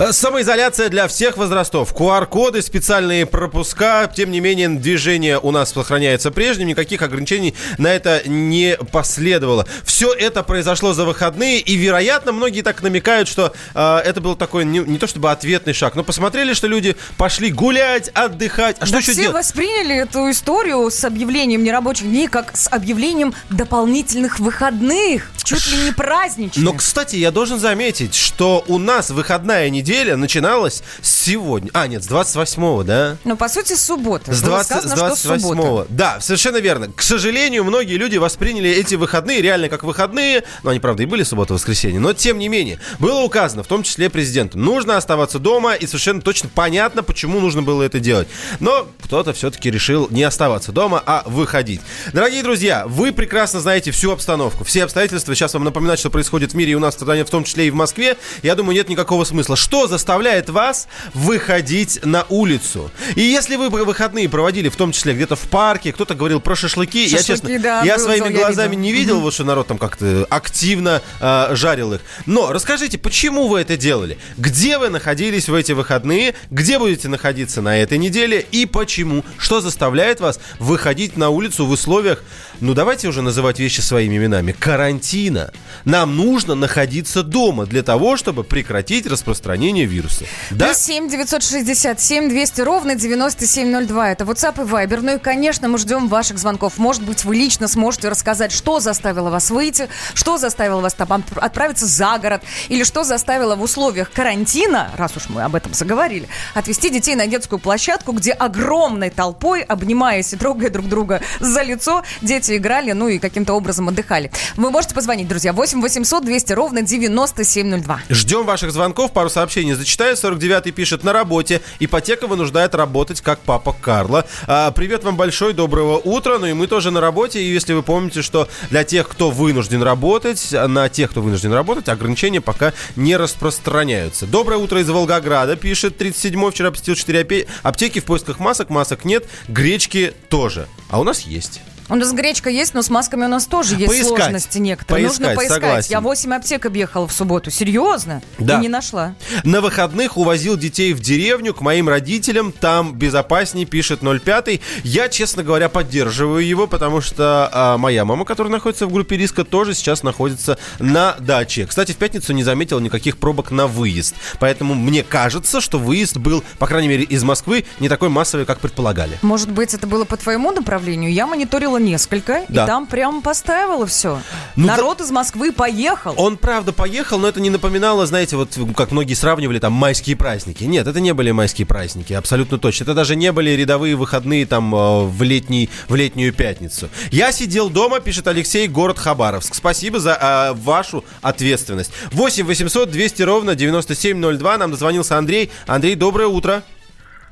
Э, 0.00 0.12
Самоизоляция 0.12 0.88
для 0.88 1.06
всех 1.08 1.36
возрастов. 1.36 1.92
QR-коды, 1.94 2.62
специальные 2.62 3.26
пропуска. 3.26 4.10
Тем 4.16 4.30
не 4.30 4.40
менее, 4.40 4.70
движение 4.70 5.38
у 5.38 5.50
нас 5.50 5.72
сохраняется 5.72 6.30
прежним. 6.30 6.68
Никаких 6.68 7.02
ограничений 7.02 7.54
на 7.76 7.88
это 7.88 8.22
не 8.26 8.78
последовало. 8.92 9.66
Все 9.84 10.10
это 10.14 10.42
произошло 10.42 10.94
за 10.94 11.04
выходные. 11.04 11.60
И, 11.60 11.74
вероятно, 11.76 12.32
многие 12.32 12.62
так 12.62 12.82
намекают, 12.82 13.28
что 13.28 13.52
э, 13.74 13.96
это 13.98 14.22
был 14.22 14.36
такой 14.36 14.64
не, 14.64 14.78
не 14.78 14.96
то 14.96 15.06
чтобы 15.06 15.30
ответный 15.30 15.74
шаг, 15.74 15.94
но 15.96 16.02
посмотрели, 16.02 16.54
что 16.54 16.66
люди 16.66 16.96
пошли 17.18 17.50
гулять, 17.50 18.08
отдыхать. 18.14 18.76
А 18.80 18.86
что 18.86 18.94
Да 18.94 18.98
еще 19.00 19.12
все 19.12 19.20
делать? 19.20 19.36
восприняли 19.36 19.96
эту 19.96 20.30
историю 20.30 20.90
с 20.90 21.04
объявлением 21.04 21.62
нерабочих 21.62 22.08
дней 22.08 22.26
как 22.26 22.56
с 22.56 22.68
объявлением 22.70 23.34
дополнительных 23.50 24.40
выходных. 24.40 25.30
Чуть 25.44 25.70
ли 25.72 25.76
не 25.84 25.92
праздничных. 25.92 26.64
Но, 26.64 26.72
кстати, 26.72 27.16
я 27.16 27.30
должен 27.30 27.58
заметить, 27.58 28.14
что 28.14 28.64
у 28.66 28.78
нас 28.78 29.10
выходная 29.10 29.68
неделя 29.68 29.89
начиналась 30.16 30.82
с 31.02 31.20
сегодня. 31.20 31.70
А, 31.74 31.86
нет, 31.86 32.02
с 32.02 32.08
28-го, 32.08 32.82
да? 32.82 33.16
Ну, 33.24 33.36
по 33.36 33.48
сути, 33.48 33.74
суббота. 33.74 34.32
С, 34.32 34.42
Было 34.42 34.56
20, 34.56 34.66
сказано, 34.66 34.90
с 34.90 34.98
что 34.98 35.06
28 35.28 35.40
суббота. 35.40 35.86
Да, 35.90 36.20
совершенно 36.20 36.56
верно. 36.56 36.90
К 36.94 37.02
сожалению, 37.02 37.64
многие 37.64 37.96
люди 37.96 38.16
восприняли 38.16 38.70
эти 38.70 38.94
выходные 38.94 39.40
реально 39.40 39.68
как 39.68 39.84
выходные. 39.84 40.44
Ну, 40.62 40.70
они, 40.70 40.80
правда, 40.80 41.02
и 41.02 41.06
были 41.06 41.22
суббота-воскресенье. 41.22 42.00
Но, 42.00 42.12
тем 42.12 42.38
не 42.38 42.48
менее, 42.48 42.80
было 42.98 43.20
указано, 43.20 43.62
в 43.62 43.66
том 43.66 43.82
числе 43.82 44.10
президентом, 44.10 44.64
нужно 44.64 44.96
оставаться 44.96 45.38
дома. 45.38 45.74
И 45.74 45.86
совершенно 45.86 46.20
точно 46.20 46.50
понятно, 46.52 47.02
почему 47.02 47.40
нужно 47.40 47.62
было 47.62 47.82
это 47.82 48.00
делать. 48.00 48.28
Но 48.60 48.88
кто-то 49.02 49.32
все-таки 49.32 49.70
решил 49.70 50.08
не 50.10 50.22
оставаться 50.22 50.72
дома, 50.72 51.02
а 51.04 51.22
выходить. 51.26 51.80
Дорогие 52.12 52.42
друзья, 52.42 52.86
вы 52.86 53.12
прекрасно 53.12 53.60
знаете 53.60 53.90
всю 53.90 54.10
обстановку, 54.10 54.64
все 54.64 54.84
обстоятельства. 54.84 55.34
Сейчас 55.34 55.54
вам 55.54 55.64
напоминать, 55.64 55.98
что 55.98 56.10
происходит 56.10 56.52
в 56.52 56.54
мире 56.54 56.72
и 56.72 56.74
у 56.74 56.80
нас 56.80 56.94
в 56.94 56.98
стране, 56.98 57.24
в 57.24 57.30
том 57.30 57.44
числе 57.44 57.66
и 57.66 57.70
в 57.70 57.74
Москве. 57.74 58.16
Я 58.42 58.54
думаю, 58.54 58.74
нет 58.74 58.88
никакого 58.88 59.24
смысла. 59.24 59.56
Что 59.56 59.79
заставляет 59.86 60.50
вас 60.50 60.88
выходить 61.14 62.04
на 62.04 62.24
улицу? 62.28 62.90
И 63.14 63.20
если 63.20 63.56
вы 63.56 63.70
выходные 63.70 64.28
проводили, 64.28 64.68
в 64.68 64.76
том 64.76 64.92
числе 64.92 65.14
где-то 65.14 65.36
в 65.36 65.48
парке, 65.48 65.92
кто-то 65.92 66.14
говорил 66.14 66.40
про 66.40 66.54
шашлыки, 66.54 67.04
я 67.04 67.18
Шашлыки, 67.18 67.42
честно, 67.42 67.58
да, 67.60 67.82
я 67.82 67.98
своими 67.98 68.32
я 68.32 68.40
глазами 68.40 68.70
видела. 68.70 68.82
не 68.82 68.92
видел, 68.92 69.20
вот 69.20 69.34
что 69.34 69.44
народ 69.44 69.66
там 69.66 69.78
как-то 69.78 70.26
активно 70.30 71.02
э, 71.20 71.48
жарил 71.54 71.94
их. 71.94 72.00
Но 72.26 72.52
расскажите, 72.52 72.98
почему 72.98 73.48
вы 73.48 73.60
это 73.60 73.76
делали? 73.76 74.18
Где 74.36 74.78
вы 74.78 74.88
находились 74.88 75.48
в 75.48 75.54
эти 75.54 75.72
выходные? 75.72 76.34
Где 76.50 76.78
будете 76.78 77.08
находиться 77.08 77.62
на 77.62 77.78
этой 77.78 77.98
неделе? 77.98 78.44
И 78.52 78.66
почему? 78.66 79.24
Что 79.38 79.60
заставляет 79.60 80.20
вас 80.20 80.40
выходить 80.58 81.16
на 81.16 81.30
улицу 81.30 81.66
в 81.66 81.70
условиях, 81.70 82.22
ну 82.60 82.74
давайте 82.74 83.08
уже 83.08 83.22
называть 83.22 83.58
вещи 83.58 83.80
своими 83.80 84.16
именами, 84.16 84.52
карантина? 84.52 85.50
Нам 85.84 86.16
нужно 86.16 86.54
находиться 86.54 87.22
дома 87.22 87.64
для 87.64 87.82
того, 87.82 88.16
чтобы 88.16 88.44
прекратить 88.44 89.06
распространение 89.06 89.86
вируса. 89.86 90.24
Да? 90.50 90.66
Плюс 90.66 90.78
7 90.78 91.08
967 91.08 92.28
200 92.28 92.60
ровно 92.60 92.94
9702. 92.94 94.10
Это 94.10 94.24
WhatsApp 94.24 94.62
и 94.62 94.68
Viber. 94.68 95.00
Ну 95.00 95.16
и, 95.16 95.18
конечно, 95.18 95.68
мы 95.68 95.78
ждем 95.78 96.08
ваших 96.08 96.38
звонков. 96.38 96.76
Может 96.76 97.02
быть, 97.02 97.24
вы 97.24 97.34
лично 97.34 97.66
сможете 97.66 98.10
рассказать, 98.10 98.52
что 98.52 98.78
заставило 98.80 99.30
вас 99.30 99.50
выйти, 99.50 99.88
что 100.14 100.36
заставило 100.36 100.80
вас 100.80 100.92
там 100.94 101.08
отп- 101.08 101.38
отправиться 101.38 101.86
за 101.86 102.18
город, 102.18 102.42
или 102.68 102.84
что 102.84 103.04
заставило 103.04 103.56
в 103.56 103.62
условиях 103.62 104.10
карантина, 104.10 104.90
раз 104.96 105.16
уж 105.16 105.28
мы 105.28 105.42
об 105.42 105.54
этом 105.54 105.72
заговорили, 105.72 106.28
отвести 106.54 106.90
детей 106.90 107.14
на 107.14 107.26
детскую 107.26 107.58
площадку, 107.58 108.12
где 108.12 108.32
огромной 108.32 109.08
толпой, 109.10 109.62
обнимаясь 109.62 110.32
и 110.34 110.36
трогая 110.36 110.68
друг 110.68 110.88
друга 110.88 111.22
за 111.40 111.62
лицо, 111.62 112.04
дети 112.20 112.49
играли, 112.56 112.92
ну 112.92 113.08
и 113.08 113.18
каким-то 113.18 113.54
образом 113.54 113.88
отдыхали. 113.88 114.30
Вы 114.56 114.70
можете 114.70 114.94
позвонить, 114.94 115.28
друзья, 115.28 115.52
8 115.52 115.80
800 115.80 116.24
200 116.24 116.52
ровно 116.52 116.82
9702. 116.82 118.00
Ждем 118.10 118.44
ваших 118.46 118.72
звонков, 118.72 119.12
пару 119.12 119.28
сообщений 119.30 119.74
зачитаю. 119.74 120.16
49-й 120.16 120.72
пишет 120.72 121.04
на 121.04 121.12
работе. 121.12 121.60
Ипотека 121.78 122.26
вынуждает 122.26 122.74
работать, 122.74 123.20
как 123.20 123.38
папа 123.40 123.74
Карла. 123.80 124.26
А, 124.46 124.70
привет 124.70 125.04
вам 125.04 125.16
большое, 125.16 125.52
доброго 125.54 125.98
утра. 125.98 126.38
Ну 126.38 126.46
и 126.46 126.52
мы 126.52 126.66
тоже 126.66 126.90
на 126.90 127.00
работе. 127.00 127.40
И 127.40 127.52
если 127.52 127.72
вы 127.72 127.82
помните, 127.82 128.22
что 128.22 128.48
для 128.70 128.84
тех, 128.84 129.08
кто 129.08 129.30
вынужден 129.30 129.82
работать, 129.82 130.48
на 130.52 130.88
тех, 130.88 131.10
кто 131.10 131.20
вынужден 131.22 131.52
работать, 131.52 131.88
ограничения 131.88 132.40
пока 132.40 132.72
не 132.96 133.16
распространяются. 133.16 134.26
Доброе 134.26 134.56
утро 134.58 134.80
из 134.80 134.88
Волгограда, 134.88 135.56
пишет 135.56 136.00
37-й. 136.00 136.50
Вчера 136.50 136.70
посетил 136.70 136.94
4 136.94 137.20
апе- 137.20 137.46
аптеки 137.62 138.00
в 138.00 138.04
поисках 138.04 138.38
масок. 138.38 138.70
Масок 138.70 139.04
нет, 139.04 139.26
гречки 139.48 140.12
тоже. 140.28 140.66
А 140.88 141.00
у 141.00 141.04
нас 141.04 141.20
есть. 141.20 141.60
У 141.90 141.96
нас 141.96 142.12
гречка 142.12 142.48
есть, 142.50 142.72
но 142.72 142.82
с 142.82 142.88
масками 142.90 143.24
у 143.24 143.28
нас 143.28 143.46
тоже 143.46 143.74
есть 143.74 143.88
Поискать. 143.88 144.16
сложности 144.16 144.58
некоторые. 144.58 145.06
Поискать, 145.06 145.20
Нужно 145.20 145.36
поискать. 145.36 145.62
согласен. 145.62 145.90
Я 145.90 146.00
8 146.00 146.34
аптек 146.34 146.66
объехала 146.66 147.08
в 147.08 147.12
субботу. 147.12 147.50
Серьезно? 147.50 148.22
Да. 148.38 148.58
И 148.58 148.60
не 148.60 148.68
нашла. 148.68 149.14
На 149.42 149.60
выходных 149.60 150.16
увозил 150.16 150.56
детей 150.56 150.94
в 150.94 151.00
деревню 151.00 151.52
к 151.52 151.60
моим 151.60 151.88
родителям. 151.88 152.52
Там 152.52 152.94
безопасней, 152.94 153.64
пишет 153.64 154.00
05. 154.02 154.60
Я, 154.84 155.08
честно 155.08 155.42
говоря, 155.42 155.68
поддерживаю 155.68 156.46
его, 156.46 156.68
потому 156.68 157.00
что 157.00 157.50
а, 157.52 157.76
моя 157.76 158.04
мама, 158.04 158.24
которая 158.24 158.52
находится 158.52 158.86
в 158.86 158.92
группе 158.92 159.16
риска, 159.16 159.44
тоже 159.44 159.74
сейчас 159.74 160.04
находится 160.04 160.58
на 160.78 161.16
даче. 161.18 161.66
Кстати, 161.66 161.90
в 161.90 161.96
пятницу 161.96 162.32
не 162.32 162.44
заметил 162.44 162.78
никаких 162.78 163.18
пробок 163.18 163.50
на 163.50 163.66
выезд. 163.66 164.14
Поэтому 164.38 164.74
мне 164.74 165.02
кажется, 165.02 165.60
что 165.60 165.78
выезд 165.78 166.18
был, 166.18 166.44
по 166.60 166.68
крайней 166.68 166.88
мере, 166.88 167.02
из 167.02 167.24
Москвы 167.24 167.64
не 167.80 167.88
такой 167.88 168.10
массовый, 168.10 168.46
как 168.46 168.60
предполагали. 168.60 169.18
Может 169.22 169.50
быть, 169.50 169.74
это 169.74 169.88
было 169.88 170.04
по 170.04 170.16
твоему 170.16 170.52
направлению? 170.52 171.12
Я 171.12 171.26
мониторила 171.26 171.79
несколько, 171.84 172.44
Да. 172.48 172.64
и 172.64 172.66
там 172.66 172.86
прям 172.86 173.22
постаивало 173.22 173.86
все. 173.86 174.20
Ну, 174.56 174.66
Народ 174.66 175.00
из 175.00 175.10
Москвы 175.10 175.52
поехал. 175.52 176.14
Он, 176.16 176.36
правда, 176.36 176.72
поехал, 176.72 177.18
но 177.18 177.28
это 177.28 177.40
не 177.40 177.50
напоминало, 177.50 178.06
знаете, 178.06 178.36
вот 178.36 178.56
как 178.76 178.90
многие 178.92 179.14
сравнивали 179.14 179.58
там 179.58 179.72
майские 179.72 180.16
праздники. 180.16 180.64
Нет, 180.64 180.86
это 180.86 181.00
не 181.00 181.12
были 181.12 181.30
майские 181.30 181.66
праздники, 181.66 182.12
абсолютно 182.12 182.58
точно. 182.58 182.84
Это 182.84 182.94
даже 182.94 183.16
не 183.16 183.32
были 183.32 183.50
рядовые 183.50 183.96
выходные 183.96 184.46
там 184.46 184.74
э, 184.74 185.04
в, 185.06 185.22
летний, 185.22 185.68
в 185.88 185.94
летнюю 185.94 186.32
пятницу. 186.32 186.88
Я 187.10 187.32
сидел 187.32 187.70
дома, 187.70 188.00
пишет 188.00 188.26
Алексей, 188.28 188.68
город 188.68 188.98
Хабаровск. 188.98 189.54
Спасибо 189.54 189.98
за 189.98 190.12
э, 190.12 190.52
вашу 190.54 191.04
ответственность. 191.22 191.92
8 192.12 192.46
800 192.46 192.90
200 192.90 193.22
ровно 193.22 193.54
9702. 193.54 194.58
Нам 194.58 194.70
дозвонился 194.70 195.16
Андрей. 195.18 195.50
Андрей, 195.66 195.94
доброе 195.94 196.26
утро. 196.28 196.62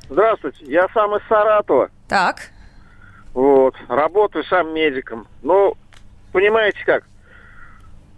Здравствуйте, 0.09 0.65
я 0.67 0.87
сам 0.93 1.15
из 1.15 1.21
Саратова. 1.29 1.89
Так, 2.07 2.49
Вот, 3.33 3.75
работаю 3.87 4.43
сам 4.45 4.73
медиком. 4.73 5.27
Ну, 5.43 5.75
понимаете 6.33 6.79
как? 6.85 7.03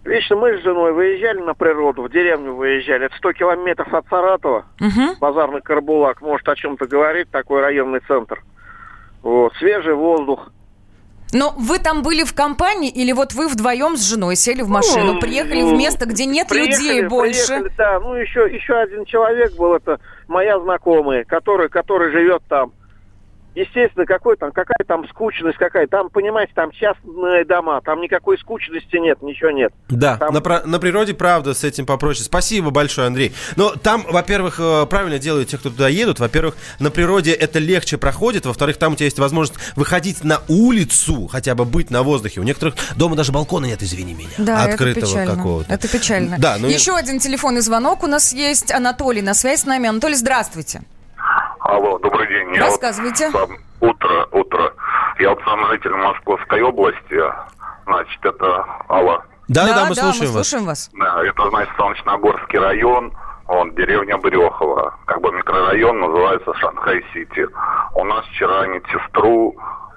Лично 0.04 0.34
мы 0.36 0.58
с 0.58 0.62
женой 0.62 0.92
выезжали 0.92 1.38
на 1.40 1.54
природу, 1.54 2.02
в 2.02 2.10
деревню 2.10 2.54
выезжали. 2.54 3.06
Это 3.06 3.16
100 3.18 3.32
километров 3.34 3.92
от 3.94 4.04
Саратова. 4.08 4.64
Мгм. 4.80 5.14
Базарный 5.20 5.60
Карбулак, 5.60 6.20
может 6.20 6.48
о 6.48 6.56
чем-то 6.56 6.86
говорит, 6.86 7.30
такой 7.30 7.60
районный 7.60 8.00
центр. 8.08 8.42
Вот, 9.22 9.52
свежий 9.58 9.94
воздух. 9.94 10.50
но 11.32 11.54
вы 11.56 11.78
там 11.78 12.02
были 12.02 12.24
в 12.24 12.34
компании 12.34 12.90
или 12.90 13.12
вот 13.12 13.32
вы 13.34 13.46
вдвоем 13.46 13.96
с 13.96 14.02
женой 14.02 14.34
сели 14.34 14.62
в 14.62 14.68
машину, 14.68 15.14
Ну, 15.14 15.20
приехали 15.20 15.62
в 15.62 15.66
ну, 15.72 15.78
место, 15.78 16.06
где 16.06 16.26
нет 16.26 16.50
людей 16.50 16.76
Приехали, 16.76 17.06
больше? 17.06 17.46
приехали, 17.46 17.72
да, 17.78 18.00
ну 18.00 18.14
еще, 18.14 18.40
еще 18.52 18.74
один 18.74 19.04
человек 19.04 19.54
был, 19.56 19.74
это 19.74 20.00
моя 20.26 20.58
знакомая, 20.58 21.22
который, 21.24 21.68
который 21.68 22.10
живет 22.10 22.42
там. 22.48 22.72
Естественно, 23.54 24.06
какой 24.06 24.36
там, 24.36 24.50
какая 24.50 24.84
там 24.86 25.06
скучность, 25.08 25.58
какая. 25.58 25.86
Там, 25.86 26.08
понимаете, 26.08 26.52
там 26.54 26.70
частные 26.70 27.44
дома, 27.44 27.80
там 27.82 28.00
никакой 28.00 28.38
скучности 28.38 28.96
нет, 28.96 29.20
ничего 29.20 29.50
нет. 29.50 29.72
Да, 29.90 30.16
Там- 30.16 30.32
на, 30.32 30.40
про- 30.40 30.62
на 30.64 30.78
природе, 30.78 31.12
правда, 31.12 31.52
с 31.52 31.62
этим 31.62 31.84
попроще. 31.84 32.24
Спасибо 32.24 32.70
большое, 32.70 33.08
Андрей. 33.08 33.32
Но 33.56 33.70
там, 33.70 34.06
во-первых, 34.08 34.58
э, 34.58 34.86
правильно 34.86 35.18
делают 35.18 35.50
те, 35.50 35.58
кто 35.58 35.68
туда 35.68 35.88
едут. 35.88 36.18
Во-первых, 36.18 36.56
на 36.78 36.90
природе 36.90 37.32
это 37.32 37.58
легче 37.58 37.98
проходит. 37.98 38.46
Во-вторых, 38.46 38.78
там 38.78 38.94
у 38.94 38.96
тебя 38.96 39.04
есть 39.06 39.18
возможность 39.18 39.58
выходить 39.76 40.24
на 40.24 40.40
улицу, 40.48 41.26
хотя 41.26 41.54
бы 41.54 41.66
быть 41.66 41.90
на 41.90 42.02
воздухе. 42.02 42.40
У 42.40 42.44
некоторых 42.44 42.74
дома 42.96 43.16
даже 43.16 43.32
балкона 43.32 43.66
нет, 43.66 43.82
извини 43.82 44.14
меня. 44.14 44.30
Да, 44.38 44.62
открытого 44.64 45.04
это 45.04 45.10
печально. 45.12 45.36
какого-то. 45.36 45.72
Это 45.74 45.88
печально. 45.88 46.36
Да, 46.38 46.56
ну 46.58 46.68
Еще 46.68 46.96
один 46.96 47.18
телефонный 47.18 47.60
звонок 47.60 48.02
у 48.02 48.06
нас 48.06 48.32
есть. 48.32 48.72
Анатолий 48.72 49.20
на 49.20 49.34
связь 49.34 49.60
с 49.60 49.66
нами. 49.66 49.88
Анатолий, 49.88 50.14
здравствуйте. 50.16 50.82
Алло, 51.64 51.98
добрый 51.98 52.26
день. 52.28 52.54
Я 52.54 52.66
Рассказывайте. 52.66 53.30
вот 53.30 53.48
сам- 53.48 53.58
утро, 53.80 54.26
утро. 54.32 54.72
Я 55.18 55.30
вот 55.30 55.40
сам 55.44 55.66
житель 55.68 55.92
Московской 55.94 56.62
области. 56.62 57.20
Значит, 57.86 58.24
это 58.24 58.64
алло. 58.88 59.22
Да, 59.48 59.66
да, 59.66 59.86
мы 59.88 59.94
да, 59.94 60.02
слушаем 60.02 60.32
вас. 60.32 60.48
слушаем 60.48 60.66
вас. 60.66 60.90
Да, 60.94 61.22
это, 61.24 61.48
значит, 61.50 61.72
Солнечногорский 61.76 62.58
район, 62.58 63.12
он 63.48 63.74
деревня 63.74 64.16
Брехова. 64.18 64.94
Как 65.06 65.20
бы 65.20 65.30
микрорайон 65.32 66.00
называется 66.00 66.52
Шанхай-Сити. 66.54 67.46
У 67.94 68.04
нас 68.04 68.24
вчера 68.26 68.66
медсестру 68.66 69.54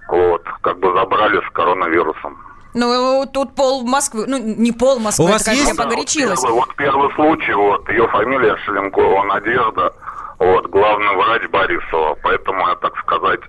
вот, 0.10 0.44
как 0.62 0.80
бы 0.80 0.94
забрали 0.94 1.42
с 1.48 1.50
коронавирусом. 1.54 2.38
Ну, 2.74 3.26
тут 3.34 3.56
пол 3.56 3.86
Москвы, 3.88 4.26
ну, 4.28 4.38
не 4.38 4.74
пол 4.74 5.00
Москвы, 5.00 5.26
У 5.26 5.28
вас 5.30 5.42
это, 5.44 5.52
конечно, 5.52 5.70
есть- 5.70 5.80
я 5.80 5.84
погорячилась. 5.86 6.42
Вот 6.42 6.50
первый, 6.50 6.60
вот 6.60 6.76
первый 6.76 7.14
случай, 7.16 7.54
вот, 7.54 7.90
ее 7.90 8.08
фамилия 8.10 8.58
Шеленкова 8.66 9.24
Надежда, 9.24 9.94
вот, 10.40 10.68
главный 10.68 11.16
врач 11.16 11.50
Борисова. 11.50 12.16
Поэтому 12.24 12.68
я, 12.68 12.76
так 12.76 12.96
сказать, 12.98 13.40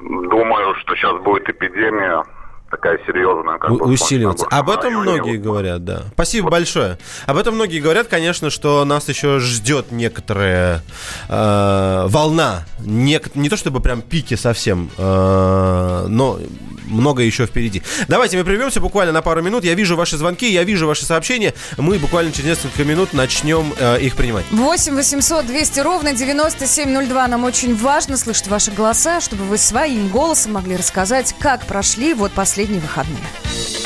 думаю, 0.00 0.74
что 0.82 0.94
сейчас 0.94 1.20
будет 1.22 1.48
эпидемия 1.48 2.22
такая 2.70 2.98
серьезная. 3.06 3.58
Как 3.58 3.70
У- 3.70 3.76
бы, 3.78 3.86
усиливаться. 3.86 4.44
Об 4.50 4.68
этом 4.70 4.90
районе. 4.90 5.12
многие 5.22 5.36
Вот. 5.38 5.44
говорят, 5.46 5.84
да. 5.84 6.02
Спасибо 6.12 6.50
большое. 6.50 6.98
Об 7.26 7.36
этом 7.36 7.54
многие 7.54 7.80
говорят, 7.80 8.08
конечно, 8.08 8.50
что 8.50 8.84
нас 8.84 9.08
еще 9.08 9.38
ждет 9.38 9.92
некоторая 9.92 10.82
э, 11.28 12.06
волна. 12.08 12.64
Нек- 12.80 13.30
не 13.34 13.48
то 13.48 13.56
чтобы 13.56 13.80
прям 13.80 14.02
пики 14.02 14.34
совсем, 14.34 14.90
э, 14.98 16.06
но 16.08 16.38
много 16.86 17.22
еще 17.22 17.46
впереди. 17.46 17.82
Давайте 18.08 18.36
мы 18.36 18.44
прервемся 18.44 18.80
буквально 18.80 19.12
на 19.12 19.22
пару 19.22 19.42
минут. 19.42 19.64
Я 19.64 19.74
вижу 19.74 19.96
ваши 19.96 20.16
звонки, 20.16 20.50
я 20.50 20.64
вижу 20.64 20.86
ваши 20.86 21.04
сообщения. 21.04 21.54
Мы 21.76 21.98
буквально 21.98 22.32
через 22.32 22.48
несколько 22.48 22.84
минут 22.84 23.12
начнем 23.12 23.74
э, 23.78 24.00
их 24.00 24.16
принимать. 24.16 24.44
8 24.50 24.94
800 24.94 25.46
200 25.46 25.80
ровно 25.80 26.12
9702. 26.12 27.28
Нам 27.28 27.44
очень 27.44 27.76
важно 27.76 28.16
слышать 28.16 28.48
ваши 28.48 28.70
голоса, 28.70 29.20
чтобы 29.20 29.44
вы 29.44 29.58
своим 29.58 30.08
голосом 30.08 30.52
могли 30.52 30.76
рассказать, 30.76 31.34
как 31.38 31.66
прошли 31.66 32.14
вот 32.14 32.32
последние 32.32 32.80
выходные. 32.80 33.85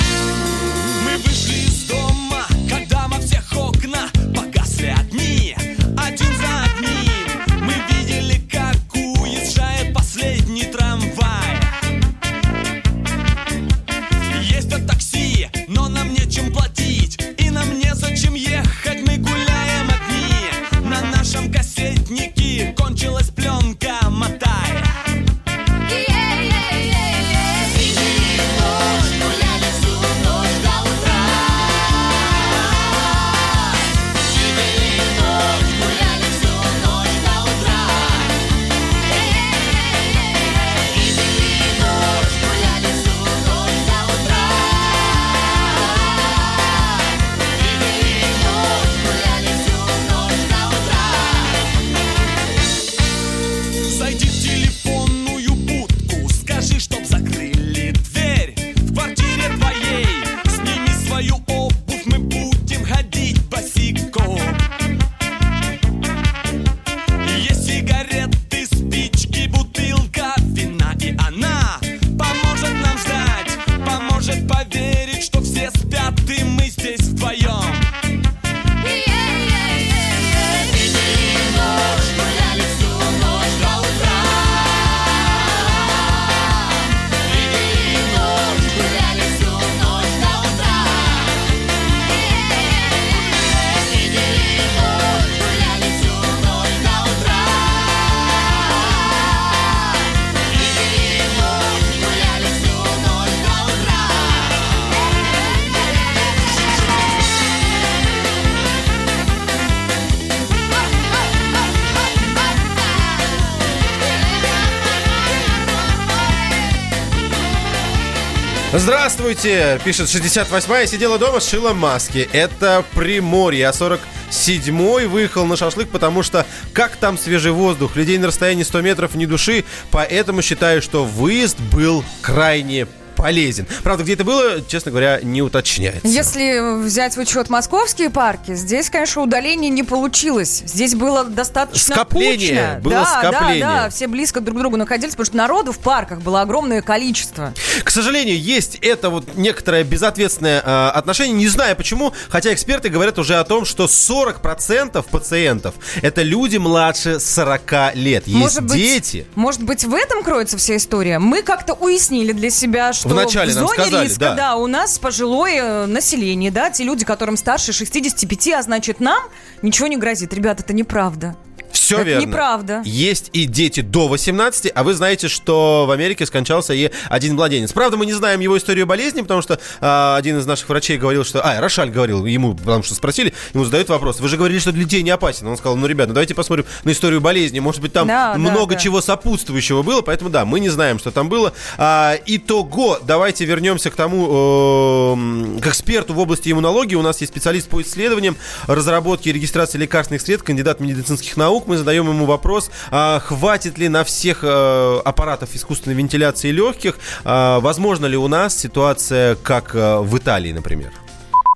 Здравствуйте, 119.30 119.80
пишет 119.84 120.08
68-я, 120.08 120.86
сидела 120.88 121.16
дома, 121.16 121.38
сшила 121.38 121.72
маски. 121.72 122.28
Это 122.32 122.84
Приморье, 122.96 123.68
а 123.68 123.70
47-й 123.70 125.06
выехал 125.06 125.46
на 125.46 125.54
шашлык, 125.56 125.88
потому 125.88 126.24
что 126.24 126.44
как 126.72 126.96
там 126.96 127.16
свежий 127.16 127.52
воздух, 127.52 127.94
людей 127.94 128.18
на 128.18 128.26
расстоянии 128.26 128.64
100 128.64 128.80
метров 128.80 129.14
ни 129.14 129.26
души, 129.26 129.64
поэтому 129.92 130.42
считаю, 130.42 130.82
что 130.82 131.04
выезд 131.04 131.60
был 131.60 132.04
крайне 132.22 132.88
полезен. 133.20 133.66
Правда, 133.82 134.02
где 134.02 134.14
это 134.14 134.24
было, 134.24 134.62
честно 134.66 134.90
говоря, 134.90 135.20
не 135.22 135.42
уточняется. 135.42 136.06
Если 136.06 136.82
взять 136.82 137.16
в 137.16 137.20
учет 137.20 137.50
московские 137.50 138.08
парки, 138.08 138.54
здесь, 138.54 138.88
конечно, 138.88 139.22
удаление 139.22 139.70
не 139.70 139.82
получилось. 139.82 140.62
Здесь 140.64 140.94
было 140.94 141.24
достаточно 141.24 141.94
Скопление, 141.96 142.76
кучно. 142.76 142.80
было 142.82 142.94
да, 142.94 143.18
скопление. 143.18 143.60
Да, 143.60 143.82
да, 143.84 143.90
все 143.90 144.08
близко 144.08 144.40
друг 144.40 144.56
к 144.56 144.60
другу 144.60 144.76
находились, 144.78 145.12
потому 145.12 145.26
что 145.26 145.36
народу 145.36 145.72
в 145.72 145.78
парках 145.78 146.22
было 146.22 146.40
огромное 146.40 146.80
количество. 146.80 147.52
К 147.84 147.90
сожалению, 147.90 148.40
есть 148.40 148.76
это 148.80 149.10
вот 149.10 149.36
некоторое 149.36 149.84
безответственное 149.84 150.62
э, 150.64 150.88
отношение. 150.88 151.36
Не 151.36 151.48
знаю 151.48 151.76
почему, 151.76 152.14
хотя 152.30 152.54
эксперты 152.54 152.88
говорят 152.88 153.18
уже 153.18 153.36
о 153.36 153.44
том, 153.44 153.66
что 153.66 153.84
40% 153.84 155.04
пациентов 155.10 155.74
это 156.00 156.22
люди 156.22 156.56
младше 156.56 157.20
40 157.20 157.94
лет. 157.96 158.26
Есть 158.26 158.38
Может 158.38 158.62
быть, 158.64 158.76
дети. 158.76 159.26
Может 159.34 159.62
быть, 159.62 159.84
в 159.84 159.94
этом 159.94 160.22
кроется 160.22 160.56
вся 160.56 160.76
история? 160.76 161.18
Мы 161.18 161.42
как-то 161.42 161.74
уяснили 161.74 162.32
для 162.32 162.48
себя, 162.48 162.94
что 162.94 163.09
Вначале 163.14 163.52
в 163.52 163.56
нам 163.56 163.66
зоне 163.66 163.82
сказали, 163.82 164.04
риска, 164.04 164.34
да. 164.36 164.56
у 164.56 164.66
нас 164.66 164.98
пожилое 164.98 165.62
э, 165.62 165.86
население, 165.86 166.50
да, 166.50 166.70
те 166.70 166.84
люди, 166.84 167.04
которым 167.04 167.36
старше 167.36 167.72
65, 167.72 168.48
а 168.48 168.62
значит, 168.62 169.00
нам 169.00 169.22
ничего 169.62 169.88
не 169.88 169.96
грозит. 169.96 170.32
Ребята, 170.34 170.62
это 170.62 170.72
неправда. 170.72 171.36
Все 171.72 171.96
Это 171.96 172.04
верно. 172.04 172.26
неправда. 172.26 172.82
Есть 172.84 173.30
и 173.32 173.46
дети 173.46 173.80
до 173.80 174.08
18, 174.08 174.72
а 174.74 174.82
вы 174.82 174.94
знаете, 174.94 175.28
что 175.28 175.84
в 175.86 175.90
Америке 175.90 176.26
скончался 176.26 176.74
и 176.74 176.90
один 177.08 177.34
младенец. 177.34 177.72
Правда, 177.72 177.96
мы 177.96 178.06
не 178.06 178.12
знаем 178.12 178.40
его 178.40 178.56
историю 178.56 178.86
болезни, 178.86 179.22
потому 179.22 179.42
что 179.42 179.58
а, 179.80 180.16
один 180.16 180.38
из 180.38 180.46
наших 180.46 180.68
врачей 180.68 180.98
говорил, 180.98 181.24
что... 181.24 181.40
А, 181.42 181.60
Рошаль 181.60 181.90
говорил 181.90 182.24
ему, 182.26 182.54
потому 182.54 182.82
что 182.82 182.94
спросили, 182.94 183.32
ему 183.54 183.64
задают 183.64 183.88
вопрос. 183.88 184.20
Вы 184.20 184.28
же 184.28 184.36
говорили, 184.36 184.58
что 184.58 184.72
для 184.72 184.84
детей 184.84 185.02
не 185.02 185.10
опасен. 185.10 185.46
Он 185.46 185.56
сказал, 185.56 185.76
ну, 185.76 185.86
ребят, 185.86 186.08
ну 186.08 186.14
давайте 186.14 186.34
посмотрим 186.34 186.66
на 186.84 186.92
историю 186.92 187.20
болезни. 187.20 187.60
Может 187.60 187.80
быть, 187.80 187.92
там 187.92 188.06
Да, 188.06 188.32
да, 188.32 188.38
много 188.38 188.74
да. 188.74 188.80
чего 188.80 189.00
сопутствующего 189.00 189.82
было, 189.82 190.02
поэтому 190.02 190.30
да, 190.30 190.44
мы 190.44 190.60
не 190.60 190.68
знаем, 190.68 190.98
что 190.98 191.10
там 191.10 191.28
было. 191.28 191.52
А, 191.78 192.16
итого, 192.26 192.98
давайте 193.02 193.44
вернемся 193.44 193.90
к 193.90 193.96
тому, 193.96 195.16
э, 195.16 195.60
к 195.60 195.66
эксперту 195.66 196.14
в 196.14 196.18
области 196.18 196.50
иммунологии. 196.50 196.94
У 196.94 197.02
нас 197.02 197.20
есть 197.20 197.32
специалист 197.32 197.68
по 197.68 197.82
исследованиям, 197.82 198.36
разработке 198.66 199.30
и 199.30 199.32
регистрации 199.32 199.78
лекарственных 199.78 200.22
средств, 200.22 200.46
кандидат 200.46 200.80
медицинских 200.80 201.36
наук. 201.36 201.59
Мы 201.66 201.76
задаем 201.76 202.08
ему 202.08 202.26
вопрос, 202.26 202.70
а, 202.90 203.20
хватит 203.20 203.78
ли 203.78 203.88
на 203.88 204.04
всех 204.04 204.40
э, 204.42 205.00
аппаратов 205.04 205.54
искусственной 205.54 205.96
вентиляции 205.96 206.50
легких, 206.50 206.98
а, 207.24 207.60
возможно 207.60 208.06
ли 208.06 208.16
у 208.16 208.28
нас 208.28 208.56
ситуация, 208.56 209.36
как 209.36 209.74
э, 209.74 209.98
в 210.00 210.16
Италии, 210.16 210.52
например? 210.52 210.92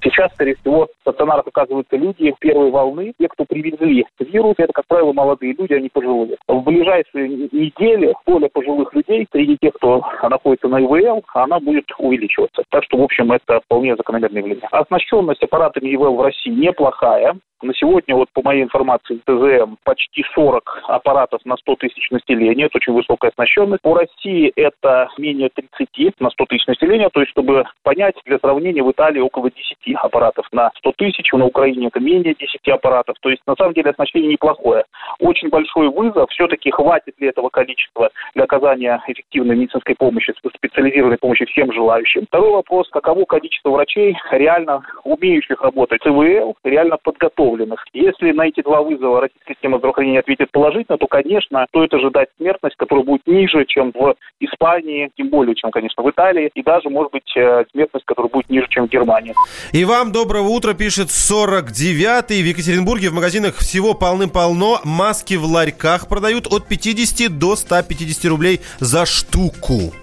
Сейчас, 0.05 0.31
скорее 0.35 0.55
всего, 0.57 0.87
в 0.87 1.01
стационарах 1.01 1.47
оказываются 1.47 1.97
люди 1.97 2.35
первой 2.39 2.71
волны. 2.71 3.15
Те, 3.19 3.27
кто 3.27 3.47
привезли 3.47 4.05
вирус, 4.19 4.55
это, 4.59 4.73
как 4.73 4.87
правило, 4.87 5.15
молодые 5.15 5.55
люди, 5.55 5.73
они 5.73 5.89
пожилые. 5.89 6.37
В 6.47 6.61
ближайшие 6.61 7.29
недели 7.29 8.15
доля 8.27 8.49
пожилых 8.53 8.95
людей 8.95 9.27
среди 9.33 9.57
тех, 9.57 9.73
кто 9.75 10.03
находится 10.23 10.69
на 10.69 10.81
ИВЛ, 10.81 11.25
она 11.33 11.59
будет 11.59 11.87
увеличиваться. 11.99 12.65
Так 12.69 12.85
что, 12.85 12.99
в 12.99 13.03
общем, 13.03 13.33
это 13.33 13.61
вполне 13.61 13.97
закономерное 13.97 14.43
явление. 14.43 14.69
Оснащенность 14.71 15.43
аппаратами 15.43 15.95
ИВЛ 15.95 16.17
в 16.17 16.23
России 16.23 16.51
неплохая. 16.51 17.35
На 17.63 17.73
сегодня, 17.73 18.15
вот 18.15 18.29
по 18.35 18.43
моей 18.43 18.63
информации, 18.63 19.21
ТЗМ 19.25 19.77
почти 19.85 20.23
40 20.35 20.83
аппаратов 20.87 21.41
на 21.47 21.57
100 21.57 21.77
тысяч 21.77 22.11
населения. 22.11 22.67
Это 22.67 22.77
очень 22.77 22.93
высокая 22.93 23.31
оснащенность. 23.31 23.81
По 23.81 23.95
России 23.95 24.53
это 24.55 25.09
менее 25.17 25.49
30 25.49 26.21
на 26.21 26.29
100 26.29 26.45
тысяч 26.45 26.67
населения. 26.67 27.09
То 27.09 27.21
есть, 27.21 27.31
чтобы 27.31 27.65
понять, 27.83 28.17
для 28.27 28.39
сравнения, 28.39 28.83
в 28.83 28.91
Италии 28.91 29.21
около 29.21 29.51
10 29.51 29.94
аппаратов 29.97 30.47
на 30.53 30.71
100 30.79 30.93
тысяч. 30.97 31.33
На 31.33 31.47
Украине 31.47 31.89
это 31.89 32.01
менее 32.01 32.35
10 32.35 32.69
аппаратов. 32.69 33.17
То 33.21 33.31
есть, 33.31 33.43
на 33.47 33.55
самом 33.57 33.75
деле, 33.75 33.91
оснащение 33.91 34.33
неплохое. 34.33 34.85
Очень 35.19 35.49
большой 35.49 35.89
вызов. 35.89 36.31
Все-таки 36.31 36.71
хватит 36.71 37.15
ли 37.19 37.29
этого 37.29 37.49
количества 37.49 38.11
для 38.35 38.45
оказания 38.45 39.03
эффективной 39.07 39.57
медицинской 39.57 39.95
помощи, 39.97 40.33
специализированной 40.57 41.19
помощи 41.19 41.45
всем 41.47 41.73
желающим. 41.73 42.27
Второй 42.27 42.53
вопрос. 42.53 42.89
Каково 42.91 43.25
количество 43.25 43.71
врачей, 43.71 44.17
реально 44.31 44.83
умеющих 45.05 45.61
работать 45.63 46.03
с 46.03 46.07
ИВЛ, 46.07 46.57
реально 46.65 46.97
подготовленных? 47.03 47.85
Если 47.93 48.33
на 48.33 48.47
эти 48.47 48.63
два 48.63 48.83
вызова 48.83 49.21
российская 49.21 49.55
система 49.55 49.79
здравоохранения 49.79 50.21
ответит 50.21 50.51
положительно, 50.51 50.99
то, 50.99 51.07
конечно, 51.07 51.67
стоит 51.69 51.93
ожидать 51.95 52.29
смертность, 52.39 52.77
которая 52.77 53.05
будет 53.05 53.27
ниже, 53.27 53.65
чем 53.67 53.93
в 53.93 54.15
Испании, 54.41 55.11
тем 55.17 55.29
более, 55.29 55.55
чем, 55.55 55.71
конечно, 55.71 56.03
в 56.03 56.11
Италии, 56.11 56.51
и 56.55 56.63
даже, 56.63 56.89
может 56.89 57.13
быть, 57.13 57.31
э, 57.37 57.65
смертность, 57.73 58.05
которая 58.07 58.31
будет 58.31 58.49
ниже, 58.51 58.67
чем 58.69 58.87
в 58.87 58.91
Германии. 58.91 59.35
И 59.73 59.84
вам 59.85 60.13
доброго 60.13 60.49
утра, 60.49 60.75
пишет 60.75 61.09
49-й. 61.09 62.43
В 62.43 62.47
Екатеринбурге 62.47 63.11
в 63.11 63.15
магазинах 63.15 63.57
всего 63.57 63.95
полным-полно. 63.95 64.81
Маски 64.85 65.35
в 65.35 65.45
ларьках 65.45 66.09
продают 66.09 66.47
от 66.47 66.67
50 66.67 67.39
до 67.39 67.57
150 67.57 68.25
рублей 68.27 68.61
за 68.81 69.07
штуку. 69.07 69.95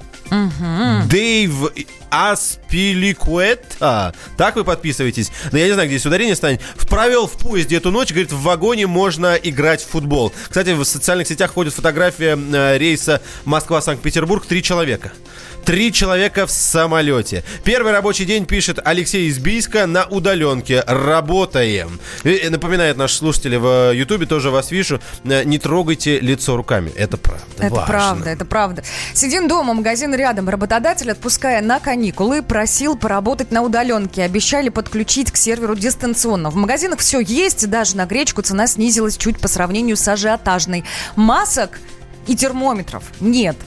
Дэйв 1.09 1.71
Аспиликуэта. 2.71 4.13
Так 4.37 4.55
вы 4.55 4.63
подписываетесь? 4.63 5.31
Но 5.51 5.57
я 5.57 5.67
не 5.67 5.73
знаю, 5.73 5.87
где 5.87 5.97
здесь 5.97 6.05
ударение 6.05 6.35
станет. 6.35 6.61
Провел 6.89 7.27
в 7.27 7.33
поезде 7.33 7.77
эту 7.77 7.91
ночь, 7.91 8.09
говорит, 8.09 8.31
в 8.31 8.41
вагоне 8.41 8.87
можно 8.87 9.35
играть 9.35 9.81
в 9.81 9.89
футбол. 9.89 10.31
Кстати, 10.47 10.69
в 10.69 10.83
социальных 10.83 11.27
сетях 11.27 11.51
ходит 11.53 11.73
фотография 11.73 12.37
э, 12.37 12.77
рейса 12.77 13.21
Москва-Санкт-Петербург. 13.45 14.45
Три 14.45 14.63
человека. 14.63 15.11
Три 15.65 15.93
человека 15.93 16.47
в 16.47 16.51
самолете. 16.51 17.43
Первый 17.63 17.91
рабочий 17.91 18.25
день 18.25 18.45
пишет 18.45 18.79
Алексей 18.83 19.27
из 19.29 19.37
Бийска 19.37 19.85
на 19.85 20.05
удаленке. 20.05 20.83
Работаем. 20.87 21.99
И 22.23 22.47
напоминает 22.49 22.97
наш 22.97 23.13
слушатели 23.13 23.57
в 23.57 23.91
Ютубе, 23.93 24.25
тоже 24.25 24.49
вас 24.49 24.71
вижу. 24.71 24.99
э, 25.23 25.43
Не 25.43 25.59
трогайте 25.59 26.19
лицо 26.19 26.55
руками. 26.57 26.91
Это 26.95 27.17
правда. 27.17 27.45
Это 27.59 27.75
важно. 27.75 27.87
правда, 27.87 28.29
это 28.29 28.45
правда. 28.45 28.83
Сидим 29.13 29.47
дома, 29.47 29.73
магазин 29.73 30.13
рядом. 30.15 30.49
Работодатель, 30.49 31.11
отпуская 31.11 31.61
на 31.61 31.79
каникулы, 31.79 32.41
просил 32.61 32.95
поработать 32.95 33.49
на 33.51 33.63
удаленке. 33.63 34.21
Обещали 34.21 34.69
подключить 34.69 35.31
к 35.31 35.35
серверу 35.35 35.75
дистанционно. 35.75 36.51
В 36.51 36.55
магазинах 36.55 36.99
все 36.99 37.19
есть, 37.19 37.67
даже 37.67 37.97
на 37.97 38.05
гречку 38.05 38.43
цена 38.43 38.67
снизилась 38.67 39.17
чуть 39.17 39.39
по 39.39 39.47
сравнению 39.47 39.97
с 39.97 40.07
ажиотажной. 40.07 40.83
Масок 41.15 41.79
и 42.27 42.35
термометров 42.35 43.03
нет. 43.19 43.57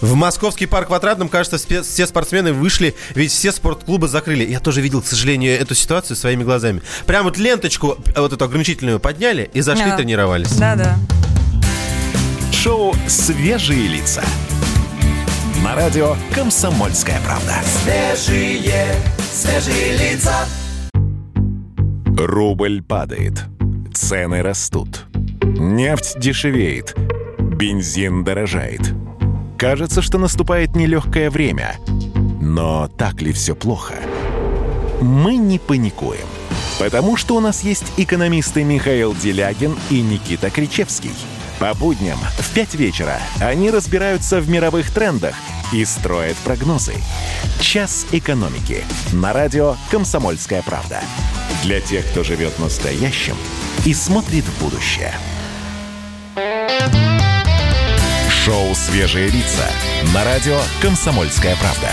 В 0.00 0.14
московский 0.14 0.64
парк 0.64 0.88
в 0.88 0.94
Отрадном, 0.94 1.28
кажется, 1.28 1.58
все 1.82 2.06
спортсмены 2.06 2.54
вышли, 2.54 2.94
ведь 3.14 3.32
все 3.32 3.52
спортклубы 3.52 4.08
закрыли. 4.08 4.50
Я 4.50 4.60
тоже 4.60 4.80
видел, 4.80 5.02
к 5.02 5.06
сожалению, 5.06 5.52
эту 5.60 5.74
ситуацию 5.74 6.16
своими 6.16 6.42
глазами. 6.42 6.80
Прям 7.04 7.24
вот 7.24 7.36
ленточку, 7.36 7.98
э, 8.14 8.18
вот 8.18 8.32
эту 8.32 8.42
ограничительную 8.46 8.98
подняли 8.98 9.50
и 9.52 9.60
зашли 9.60 9.90
Да. 9.90 9.96
тренировались. 9.98 10.52
Да-да. 10.52 10.96
Шоу 12.50 12.96
«Свежие 13.08 13.88
лица». 13.88 14.22
На 15.64 15.74
радио 15.74 16.14
«Комсомольская 16.32 17.20
правда». 17.22 17.54
Свежие, 17.64 18.94
свежие 19.18 19.96
лица. 19.96 20.46
Рубль 22.16 22.80
падает. 22.80 23.44
Цены 23.92 24.42
растут. 24.42 25.06
Нефть 25.42 26.20
дешевеет. 26.20 26.94
Бензин 27.38 28.22
дорожает. 28.22 28.94
Кажется, 29.56 30.00
что 30.00 30.18
наступает 30.18 30.76
нелегкое 30.76 31.28
время. 31.28 31.74
Но 32.40 32.86
так 32.86 33.20
ли 33.20 33.32
все 33.32 33.56
плохо? 33.56 33.94
Мы 35.00 35.36
не 35.36 35.58
паникуем. 35.58 36.26
Потому 36.78 37.16
что 37.16 37.34
у 37.34 37.40
нас 37.40 37.64
есть 37.64 37.92
экономисты 37.96 38.62
Михаил 38.62 39.12
Делягин 39.12 39.74
и 39.90 40.02
Никита 40.02 40.50
Кричевский. 40.50 41.10
По 41.58 41.74
будням 41.74 42.18
в 42.38 42.54
5 42.54 42.74
вечера 42.76 43.20
они 43.40 43.70
разбираются 43.70 44.40
в 44.40 44.48
мировых 44.48 44.92
трендах 44.92 45.34
и 45.72 45.84
строят 45.84 46.36
прогнозы. 46.38 46.94
«Час 47.60 48.06
экономики» 48.12 48.84
на 49.12 49.32
радио 49.32 49.74
«Комсомольская 49.90 50.62
правда». 50.62 51.00
Для 51.64 51.80
тех, 51.80 52.06
кто 52.06 52.22
живет 52.22 52.58
настоящим 52.60 53.36
и 53.84 53.92
смотрит 53.92 54.44
в 54.44 54.62
будущее. 54.62 55.12
Шоу 58.44 58.74
«Свежие 58.74 59.28
лица» 59.28 59.68
на 60.14 60.24
радио 60.24 60.60
«Комсомольская 60.80 61.56
правда». 61.56 61.90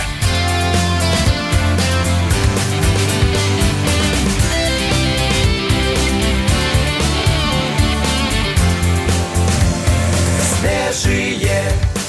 Свежие, 11.06 11.62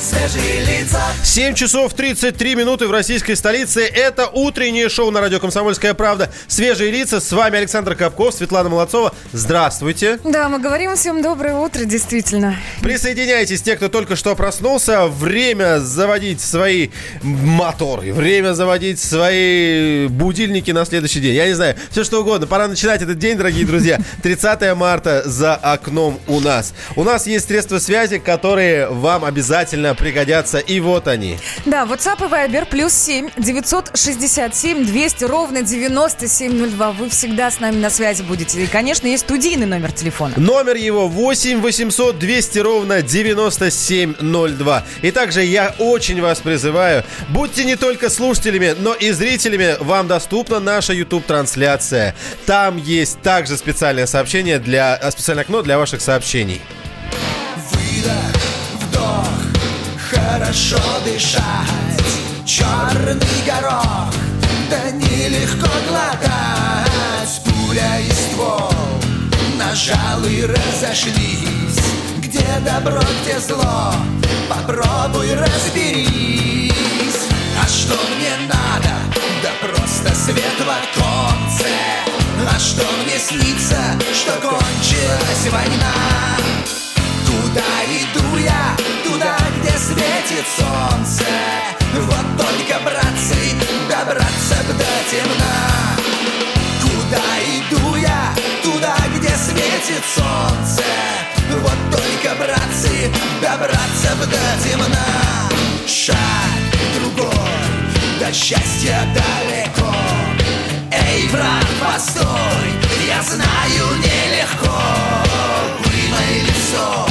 свежие 0.07 0.61
лица. 0.61 1.03
7 1.25 1.55
часов 1.55 1.93
33 1.93 2.55
минуты 2.55 2.87
в 2.87 2.93
российской 2.93 3.35
столице. 3.35 3.83
Это 3.83 4.29
утреннее 4.29 4.89
шоу 4.89 5.11
на 5.11 5.21
радио 5.21 5.41
«Комсомольская 5.41 5.95
правда». 5.95 6.31
Свежие 6.47 6.93
лица. 6.93 7.21
С 7.21 7.33
вами 7.33 7.59
Александр 7.59 7.97
Капков, 7.97 8.35
Светлана 8.35 8.69
Молодцова. 8.69 9.13
Здравствуйте. 9.33 10.21
Да, 10.23 10.49
мы 10.49 10.61
говорим 10.61 10.95
всем 10.95 11.23
доброе 11.23 11.55
утро, 11.57 11.85
действительно. 11.85 12.57
Присоединяйтесь, 12.83 13.63
те, 13.63 13.75
кто 13.75 13.89
только 13.89 14.15
что 14.15 14.37
проснулся. 14.37 15.07
Время 15.07 15.81
заводить 15.81 16.41
свои 16.41 16.91
моторы, 17.23 18.13
время 18.13 18.55
заводить 18.55 19.01
свои 19.01 20.07
будильники 20.07 20.71
на 20.71 20.85
следующий 20.85 21.19
день. 21.21 21.35
Я 21.35 21.49
не 21.49 21.55
знаю, 21.55 21.75
все 21.91 22.05
что 22.05 22.21
угодно. 22.21 22.47
Пора 22.47 22.69
начинать 22.69 23.03
этот 23.03 23.19
день, 23.19 23.37
дорогие 23.37 23.67
друзья. 23.67 23.99
30 24.23 24.77
марта 24.77 25.23
за 25.25 25.57
окном 25.57 26.21
у 26.29 26.39
нас. 26.39 26.75
У 26.95 27.03
нас 27.03 27.27
есть 27.27 27.49
средства 27.49 27.81
связи, 27.81 28.19
которые 28.19 28.89
вам 28.89 29.25
обязательно 29.25 29.96
пригодятся. 29.97 30.59
И 30.59 30.81
вот 30.81 31.09
они. 31.09 31.39
Да, 31.65 31.85
WhatsApp 31.85 32.27
и 32.27 32.31
Viber 32.31 32.67
плюс 32.67 32.93
7 32.93 33.31
967 33.37 34.85
200 34.85 35.25
ровно 35.25 35.63
9702. 35.63 36.93
Вы 36.93 37.09
всегда 37.09 37.51
с 37.51 37.61
нами 37.61 37.77
на 37.77 37.91
связи 37.91 38.23
будете. 38.23 38.63
И, 38.63 38.67
конечно, 38.67 39.07
есть 39.07 39.25
студийный 39.25 39.67
номер 39.67 39.93
телефона. 39.93 40.35
Номер 40.37 40.77
его 40.77 41.09
8 41.09 41.61
800 41.61 42.19
200 42.19 42.59
ровно 42.59 43.03
9702. 43.03 44.85
И 45.03 45.11
также 45.11 45.43
я 45.45 45.75
очень 45.79 46.21
вас 46.21 46.41
призываю, 46.41 47.05
будьте 47.29 47.65
не 47.65 47.77
только 47.77 48.11
слушателями, 48.11 48.75
но 48.79 48.95
и 48.95 49.11
зрителями. 49.11 49.77
Вам 49.81 50.07
доступна 50.09 50.61
наша 50.61 50.93
YouTube-трансляция. 50.93 52.15
Там 52.47 52.77
есть 52.77 53.21
также 53.23 53.57
специальное 53.57 54.07
сообщение 54.07 54.59
для, 54.59 54.95
а, 54.95 55.11
специальное 55.11 55.45
окно 55.45 55.63
для 55.63 55.79
ваших 55.79 56.01
сообщений. 56.01 56.61
Выдох, 57.71 58.13
хорошо 60.11 60.79
дышать 61.05 61.43
Черный 62.45 63.43
горох, 63.45 64.15
да 64.71 64.91
нелегко 64.91 65.69
глотать 65.89 67.43
Пуля 67.45 68.01
и 68.01 68.11
ствол, 68.13 68.73
нажал 69.59 70.25
и 70.25 70.43
разошлись 70.45 71.81
Где 72.19 72.47
добро, 72.65 73.03
где 73.23 73.41
зло, 73.41 73.95
попробуй 74.49 75.35
разберись 75.35 77.27
А 77.63 77.67
что 77.67 77.95
мне 78.17 78.33
надо? 78.49 78.95
Да 79.43 79.51
просто 79.67 80.15
свет 80.15 80.59
в 80.59 80.69
оконце 80.69 81.69
А 82.49 82.59
что 82.59 82.85
мне 83.05 83.19
снится, 83.19 83.79
что 84.15 84.33
кончилась 84.41 85.51
война? 85.51 85.95
Куда 87.27 87.63
иду 87.89 88.37
я? 88.39 88.86
Светит 89.87 90.45
солнце. 90.57 91.25
Вот 91.95 92.27
только, 92.37 92.81
братцы, 92.85 93.55
добраться 93.89 94.57
б 94.67 94.73
до 94.73 94.93
темна. 95.09 95.55
Куда 96.83 97.23
иду 97.47 97.95
я? 97.95 98.35
Туда, 98.65 98.97
где 99.17 99.29
светит 99.29 100.03
солнце. 100.13 100.83
Вот 101.63 101.79
только, 101.93 102.35
братцы, 102.35 103.13
добраться 103.41 104.17
б 104.19 104.27
до 104.27 104.69
темна. 104.69 105.07
Шаг 105.87 106.17
другой, 106.99 107.31
до 108.19 108.33
счастья 108.33 109.07
далеко. 109.15 109.95
Эй, 110.91 111.29
брат, 111.29 111.67
постой, 111.81 112.73
я 113.07 113.23
знаю 113.23 113.87
нелегко. 113.99 114.83
Вымой 115.79 116.41
лицо, 116.41 117.07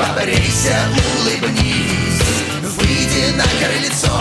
побрейся, 0.00 0.76
улыбнись 1.18 2.22
Выйди 2.62 3.34
на 3.36 3.44
крыльцо, 3.60 4.20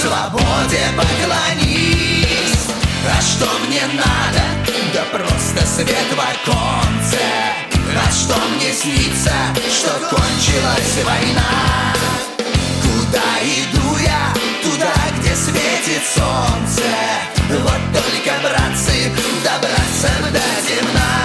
свободе 0.00 0.82
поклонись 0.96 2.66
А 3.06 3.20
что 3.20 3.46
мне 3.66 3.82
надо? 3.94 4.42
Да 4.94 5.02
просто 5.10 5.66
свет 5.66 6.08
в 6.10 6.20
оконце 6.20 7.20
А 7.94 8.10
что 8.10 8.36
мне 8.56 8.72
снится, 8.72 9.32
что 9.70 9.92
кончилась 10.08 11.04
война? 11.04 11.94
Куда 12.82 13.28
иду 13.42 13.96
я? 13.98 14.32
Туда, 14.62 14.92
где 15.18 15.34
светит 15.34 16.02
солнце 16.14 16.88
Вот 17.50 17.80
только, 17.92 18.32
братцы, 18.42 19.12
добраться 19.44 20.08
до 20.32 20.40
темна 20.66 21.21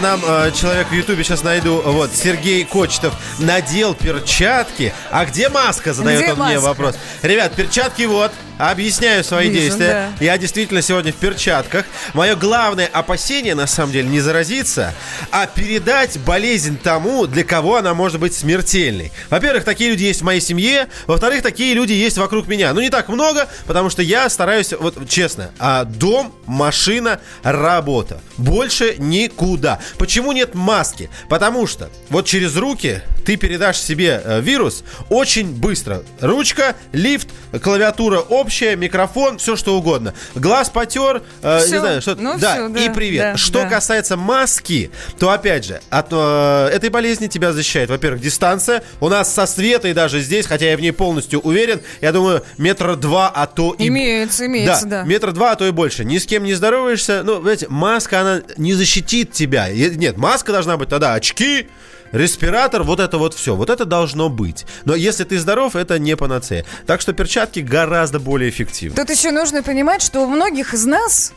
нам 0.00 0.20
э, 0.24 0.52
человек 0.52 0.88
в 0.88 0.92
Ютубе, 0.92 1.24
сейчас 1.24 1.42
найду, 1.42 1.80
вот, 1.84 2.10
Сергей 2.14 2.64
Кочетов, 2.64 3.14
надел 3.38 3.94
перчатки. 3.94 4.92
А 5.10 5.24
где 5.24 5.48
маска, 5.48 5.92
задает 5.92 6.22
Где 6.22 6.32
он 6.32 6.38
мне 6.38 6.54
маска? 6.54 6.68
вопрос. 6.68 6.96
Ребят, 7.22 7.54
перчатки 7.54 8.02
вот, 8.02 8.32
объясняю 8.58 9.24
свои 9.24 9.48
Вижу, 9.48 9.60
действия. 9.60 10.12
Я 10.20 10.36
действительно 10.38 10.82
сегодня 10.82 11.12
в 11.12 11.16
перчатках. 11.16 11.86
Мое 12.14 12.36
главное 12.36 12.86
опасение, 12.86 13.54
на 13.54 13.66
самом 13.66 13.92
деле, 13.92 14.08
не 14.08 14.20
заразиться, 14.20 14.94
а 15.30 15.46
передать 15.46 16.18
болезнь 16.20 16.78
тому, 16.78 17.26
для 17.26 17.44
кого 17.44 17.76
она 17.76 17.94
может 17.94 18.20
быть 18.20 18.34
смертельной. 18.34 19.12
Во-первых, 19.30 19.64
такие 19.64 19.90
люди 19.90 20.04
есть 20.04 20.20
в 20.20 20.24
моей 20.24 20.40
семье. 20.40 20.88
Во-вторых, 21.06 21.42
такие 21.42 21.74
люди 21.74 21.92
есть 21.92 22.18
вокруг 22.18 22.48
меня. 22.48 22.72
Ну, 22.74 22.80
не 22.80 22.90
так 22.90 23.08
много, 23.08 23.48
потому 23.66 23.90
что 23.90 24.02
я 24.02 24.28
стараюсь, 24.28 24.72
вот 24.72 25.08
честно, 25.08 25.50
а, 25.58 25.84
дом, 25.84 26.34
машина, 26.46 27.20
работа. 27.42 28.20
Больше 28.36 28.96
никуда. 28.98 29.78
Почему 29.98 30.32
нет 30.32 30.54
маски? 30.54 31.10
Потому 31.28 31.66
что 31.66 31.90
вот 32.10 32.26
через 32.26 32.56
руки 32.56 33.02
ты 33.28 33.36
передашь 33.36 33.76
себе 33.78 34.22
э, 34.24 34.40
вирус 34.40 34.82
очень 35.10 35.52
быстро. 35.52 36.02
Ручка, 36.22 36.74
лифт, 36.92 37.28
клавиатура 37.62 38.20
общая, 38.20 38.74
микрофон, 38.74 39.36
все 39.36 39.54
что 39.54 39.76
угодно. 39.76 40.14
Глаз 40.34 40.70
потер, 40.70 41.22
э, 41.42 41.60
не 41.68 41.78
знаю, 41.78 42.00
что 42.00 42.14
Ну, 42.14 42.38
да, 42.38 42.54
всё, 42.54 42.68
да, 42.70 42.80
и 42.80 42.88
привет. 42.88 43.20
да, 43.20 43.36
что 43.36 43.64
да. 43.64 43.68
касается 43.68 44.16
маски, 44.16 44.90
то 45.18 45.28
опять 45.28 45.66
же, 45.66 45.82
от 45.90 46.06
э, 46.10 46.70
этой 46.72 46.88
болезни 46.88 47.26
тебя 47.26 47.52
защищает, 47.52 47.90
во-первых, 47.90 48.22
дистанция. 48.22 48.82
У 48.98 49.10
нас 49.10 49.30
со 49.30 49.44
Светой 49.44 49.92
даже 49.92 50.20
здесь, 50.20 50.46
хотя 50.46 50.70
я 50.70 50.76
в 50.78 50.80
ней 50.80 50.92
полностью 50.92 51.40
уверен, 51.40 51.82
я 52.00 52.12
думаю, 52.12 52.42
метра 52.56 52.96
два, 52.96 53.28
а 53.28 53.46
то 53.46 53.74
и... 53.78 53.88
Имеется, 53.88 54.46
имеется, 54.46 54.86
да. 54.86 55.02
метра 55.02 55.32
два, 55.32 55.52
а 55.52 55.56
то 55.56 55.66
и 55.66 55.70
больше. 55.70 56.02
Ни 56.06 56.16
с 56.16 56.24
кем 56.24 56.44
не 56.44 56.54
здороваешься. 56.54 57.20
Ну, 57.22 57.42
знаете, 57.42 57.66
маска, 57.68 58.22
она 58.22 58.40
не 58.56 58.72
защитит 58.72 59.32
тебя. 59.32 59.68
Нет, 59.70 60.16
маска 60.16 60.50
должна 60.50 60.78
быть 60.78 60.88
тогда 60.88 61.12
очки, 61.12 61.68
респиратор, 62.12 62.82
вот 62.82 63.00
это 63.00 63.18
вот 63.18 63.34
все. 63.34 63.54
Вот 63.54 63.70
это 63.70 63.84
должно 63.84 64.28
быть. 64.28 64.66
Но 64.84 64.94
если 64.94 65.24
ты 65.24 65.38
здоров, 65.38 65.76
это 65.76 65.98
не 65.98 66.16
панацея. 66.16 66.64
Так 66.86 67.00
что 67.00 67.12
перчатки 67.12 67.60
гораздо 67.60 68.18
более 68.20 68.50
эффективны. 68.50 68.96
Тут 68.96 69.10
еще 69.10 69.30
нужно 69.30 69.62
понимать, 69.62 70.02
что 70.02 70.20
у 70.20 70.26
многих 70.26 70.74
из 70.74 70.84
нас 70.86 71.32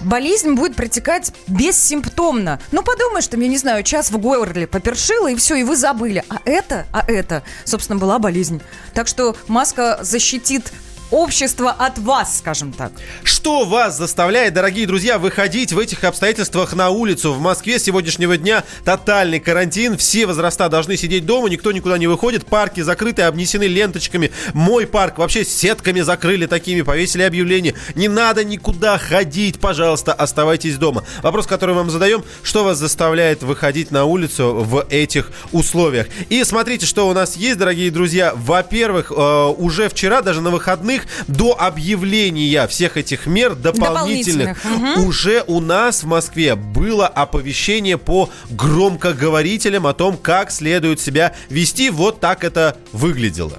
болезнь 0.00 0.54
будет 0.54 0.74
протекать 0.74 1.32
бессимптомно. 1.46 2.60
Ну, 2.72 2.82
подумаешь, 2.82 3.26
там, 3.28 3.40
я 3.40 3.48
не 3.48 3.58
знаю, 3.58 3.82
час 3.82 4.10
в 4.10 4.18
горле 4.18 4.66
попершило, 4.66 5.30
и 5.30 5.36
все, 5.36 5.56
и 5.56 5.64
вы 5.64 5.76
забыли. 5.76 6.24
А 6.28 6.38
это, 6.44 6.86
а 6.92 7.04
это, 7.06 7.42
собственно, 7.64 7.98
была 7.98 8.18
болезнь. 8.18 8.60
Так 8.94 9.08
что 9.08 9.36
маска 9.48 9.98
защитит 10.02 10.72
общество 11.12 11.70
от 11.70 11.98
вас, 11.98 12.38
скажем 12.38 12.72
так. 12.72 12.92
Что 13.22 13.64
вас 13.64 13.96
заставляет, 13.96 14.54
дорогие 14.54 14.86
друзья, 14.86 15.18
выходить 15.18 15.72
в 15.72 15.78
этих 15.78 16.02
обстоятельствах 16.02 16.72
на 16.74 16.90
улицу? 16.90 17.32
В 17.32 17.40
Москве 17.40 17.78
с 17.78 17.84
сегодняшнего 17.84 18.36
дня 18.36 18.64
тотальный 18.84 19.38
карантин. 19.38 19.96
Все 19.96 20.26
возраста 20.26 20.68
должны 20.68 20.96
сидеть 20.96 21.26
дома, 21.26 21.48
никто 21.48 21.70
никуда 21.70 21.98
не 21.98 22.06
выходит. 22.06 22.46
Парки 22.46 22.80
закрыты, 22.80 23.22
обнесены 23.22 23.64
ленточками. 23.64 24.32
Мой 24.54 24.86
парк 24.86 25.18
вообще 25.18 25.44
сетками 25.44 26.00
закрыли 26.00 26.46
такими, 26.46 26.82
повесили 26.82 27.22
объявление. 27.22 27.74
Не 27.94 28.08
надо 28.08 28.42
никуда 28.42 28.98
ходить, 28.98 29.60
пожалуйста, 29.60 30.12
оставайтесь 30.12 30.76
дома. 30.76 31.04
Вопрос, 31.22 31.46
который 31.46 31.74
вам 31.74 31.90
задаем, 31.90 32.24
что 32.42 32.64
вас 32.64 32.78
заставляет 32.78 33.42
выходить 33.42 33.90
на 33.90 34.06
улицу 34.06 34.54
в 34.54 34.86
этих 34.88 35.30
условиях? 35.52 36.06
И 36.30 36.42
смотрите, 36.44 36.86
что 36.86 37.06
у 37.08 37.12
нас 37.12 37.36
есть, 37.36 37.58
дорогие 37.58 37.90
друзья. 37.90 38.32
Во-первых, 38.34 39.12
э, 39.14 39.46
уже 39.58 39.90
вчера, 39.90 40.22
даже 40.22 40.40
на 40.40 40.50
выходных, 40.50 41.01
до 41.28 41.60
объявления 41.60 42.66
всех 42.66 42.96
этих 42.96 43.26
мер 43.26 43.54
дополнительных, 43.54 44.56
Дополнительных, 44.62 44.64
мгм. 44.64 45.06
уже 45.06 45.44
у 45.46 45.60
нас 45.60 46.02
в 46.02 46.06
Москве 46.06 46.54
было 46.54 47.06
оповещение 47.06 47.98
по 47.98 48.30
громкоговорителям 48.50 49.86
о 49.86 49.92
том, 49.92 50.16
как 50.16 50.50
следует 50.50 51.00
себя 51.00 51.34
вести. 51.48 51.90
Вот 51.90 52.20
так 52.20 52.44
это 52.44 52.76
выглядело. 52.92 53.58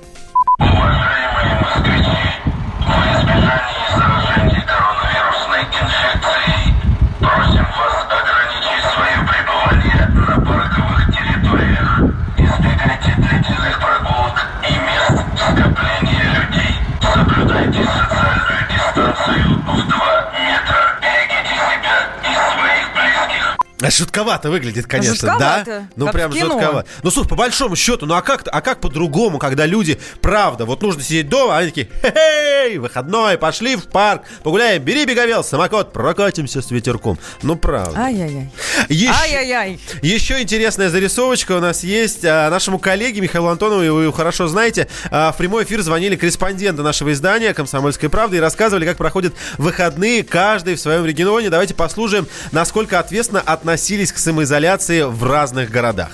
Жутковато 23.98 24.50
выглядит, 24.50 24.88
конечно, 24.88 25.14
Жутковато, 25.16 25.64
да? 25.66 25.88
Ну, 25.96 26.12
прям 26.12 26.32
кино. 26.32 26.52
жутковато. 26.54 26.90
Ну, 27.04 27.12
слушай, 27.12 27.28
по 27.28 27.36
большому 27.36 27.76
счету, 27.76 28.06
ну 28.06 28.16
а 28.16 28.22
как, 28.22 28.44
а 28.52 28.62
как 28.62 28.80
по-другому, 28.82 29.38
когда 29.40 29.66
люди, 29.66 30.00
правда, 30.22 30.66
вот 30.66 30.82
нужно 30.82 31.04
сидеть 31.04 31.30
дома, 31.30 31.56
а 31.56 31.60
они 31.60 31.70
такие, 31.70 31.90
хе-хей, 32.02 32.78
выходной, 32.78 33.38
пошли 33.38 33.76
в 33.76 33.86
парк, 33.86 34.24
погуляем, 34.44 34.82
бери 34.84 35.06
беговел, 35.06 35.44
самокат, 35.44 35.94
прокатимся 35.94 36.62
с 36.62 36.72
ветерком. 36.72 37.20
Ну, 37.44 37.56
правда. 37.56 38.00
Ай-яй-яй. 38.00 38.50
Еще, 38.90 39.12
Ай-яй-яй. 39.14 39.80
еще 40.02 40.42
интересная 40.42 40.90
зарисовочка 40.90 41.54
у 41.54 41.60
нас 41.60 41.84
есть. 41.84 42.26
А, 42.26 42.50
Нашему 42.50 42.80
коллеге 42.80 43.22
Михаилу 43.22 43.48
Антонову, 43.50 43.82
вы 43.96 44.04
его 44.04 44.12
хорошо 44.12 44.48
знаете, 44.48 44.88
а, 45.12 45.32
в 45.32 45.38
прямой 45.38 45.64
эфир 45.66 45.82
звонили 45.82 46.16
корреспонденты 46.16 46.82
нашего 46.82 47.12
издания 47.14 47.54
«Комсомольская 47.54 48.10
правда» 48.10 48.38
и 48.38 48.40
рассказывали, 48.40 48.86
как 48.86 48.98
проходят 48.98 49.34
выходные 49.58 50.24
каждый 50.24 50.76
в 50.76 50.80
своем 50.80 51.06
регионе. 51.06 51.50
Давайте 51.50 51.74
послушаем, 51.74 52.28
насколько 52.52 53.00
ответственно 53.00 53.42
относились 53.84 54.14
к 54.14 54.18
самоизоляции 54.18 55.02
в 55.02 55.22
разных 55.26 55.70
городах. 55.70 56.12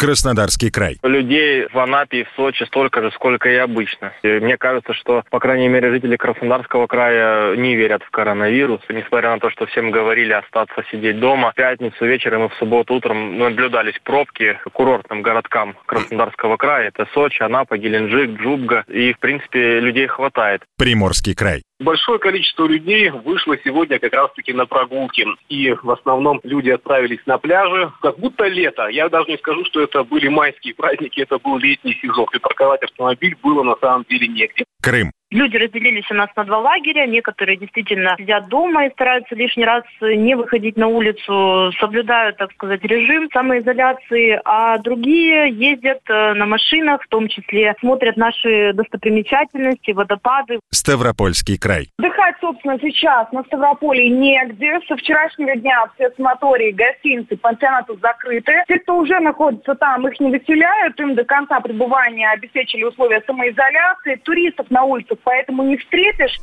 Краснодарский 0.00 0.68
край. 0.68 0.96
Людей 1.04 1.68
в 1.72 1.78
Анапе 1.78 2.22
и 2.22 2.24
в 2.24 2.28
Сочи 2.34 2.64
столько 2.64 3.02
же, 3.02 3.12
сколько 3.12 3.48
и 3.48 3.54
обычно. 3.54 4.12
И 4.24 4.28
мне 4.40 4.56
кажется, 4.56 4.92
что, 4.94 5.22
по 5.30 5.38
крайней 5.38 5.68
мере, 5.68 5.92
жители 5.92 6.16
Краснодарского 6.16 6.88
края 6.88 7.54
не 7.54 7.76
верят 7.76 8.02
в 8.02 8.10
коронавирус. 8.10 8.80
Несмотря 8.88 9.30
на 9.30 9.38
то, 9.38 9.48
что 9.50 9.66
всем 9.66 9.92
говорили 9.92 10.32
остаться 10.32 10.82
сидеть 10.90 11.20
дома, 11.20 11.52
в 11.52 11.54
пятницу 11.54 12.04
вечером 12.04 12.46
и 12.46 12.48
в 12.48 12.54
субботу 12.54 12.94
утром 12.94 13.38
наблюдались 13.38 13.98
пробки 14.02 14.58
к 14.64 14.70
курортным 14.72 15.22
городкам 15.22 15.76
Краснодарского 15.86 16.56
края. 16.56 16.88
Это 16.88 17.06
Сочи, 17.14 17.44
Анапа, 17.44 17.78
Геленджик, 17.78 18.40
Джубга. 18.40 18.84
И, 18.88 19.12
в 19.12 19.20
принципе, 19.20 19.78
людей 19.78 20.08
хватает. 20.08 20.62
Приморский 20.76 21.36
край. 21.36 21.62
Большое 21.80 22.20
количество 22.20 22.66
людей 22.66 23.10
вышло 23.10 23.56
сегодня 23.64 23.98
как 23.98 24.12
раз-таки 24.12 24.52
на 24.52 24.64
прогулки. 24.66 25.26
И 25.48 25.72
в 25.72 25.90
основном 25.90 26.40
люди 26.44 26.70
отправились 26.70 27.20
на 27.26 27.38
пляжи. 27.38 27.90
Как 28.00 28.18
будто 28.18 28.46
лето. 28.46 28.86
Я 28.88 29.08
даже 29.08 29.30
не 29.30 29.38
скажу, 29.38 29.64
что 29.64 29.80
это 29.80 30.04
были 30.04 30.28
майские 30.28 30.74
праздники, 30.74 31.20
это 31.20 31.38
был 31.38 31.58
летний 31.58 31.98
сезон. 32.00 32.26
И 32.32 32.38
парковать 32.38 32.82
автомобиль 32.82 33.36
было 33.42 33.62
на 33.64 33.76
самом 33.76 34.04
деле 34.08 34.28
негде. 34.28 34.64
Крым. 34.82 35.10
Люди 35.34 35.56
разделились 35.56 36.08
у 36.12 36.14
нас 36.14 36.28
на 36.36 36.44
два 36.44 36.58
лагеря. 36.58 37.06
Некоторые 37.06 37.56
действительно 37.56 38.14
сидят 38.16 38.48
дома 38.48 38.86
и 38.86 38.92
стараются 38.92 39.34
лишний 39.34 39.64
раз 39.64 39.82
не 40.00 40.36
выходить 40.36 40.76
на 40.76 40.86
улицу, 40.86 41.72
соблюдают, 41.80 42.36
так 42.36 42.52
сказать, 42.52 42.84
режим 42.84 43.28
самоизоляции, 43.32 44.40
а 44.44 44.78
другие 44.78 45.50
ездят 45.50 46.02
э, 46.08 46.34
на 46.34 46.46
машинах, 46.46 47.02
в 47.02 47.08
том 47.08 47.26
числе 47.26 47.74
смотрят 47.80 48.16
наши 48.16 48.72
достопримечательности, 48.74 49.90
водопады. 49.90 50.60
Ставропольский 50.70 51.58
край. 51.64 51.88
Отдыхать, 51.98 52.36
собственно, 52.40 52.78
сейчас 52.78 53.32
на 53.32 53.42
Ставрополе 53.44 54.10
негде. 54.10 54.78
Со 54.86 54.96
вчерашнего 54.96 55.56
дня 55.56 55.84
все 55.94 56.10
санатории, 56.10 56.72
гостиницы, 56.72 57.38
пансионаты 57.38 57.94
закрыты. 58.02 58.52
Те, 58.68 58.78
кто 58.80 58.98
уже 58.98 59.18
находится 59.20 59.74
там, 59.74 60.06
их 60.06 60.20
не 60.20 60.30
выселяют. 60.30 61.00
Им 61.00 61.14
до 61.14 61.24
конца 61.24 61.60
пребывания 61.60 62.30
обеспечили 62.30 62.84
условия 62.84 63.22
самоизоляции. 63.26 64.16
Туристов 64.16 64.70
на 64.70 64.84
улицах 64.84 65.18
поэтому 65.24 65.62
не 65.62 65.78
встретишь. 65.78 66.38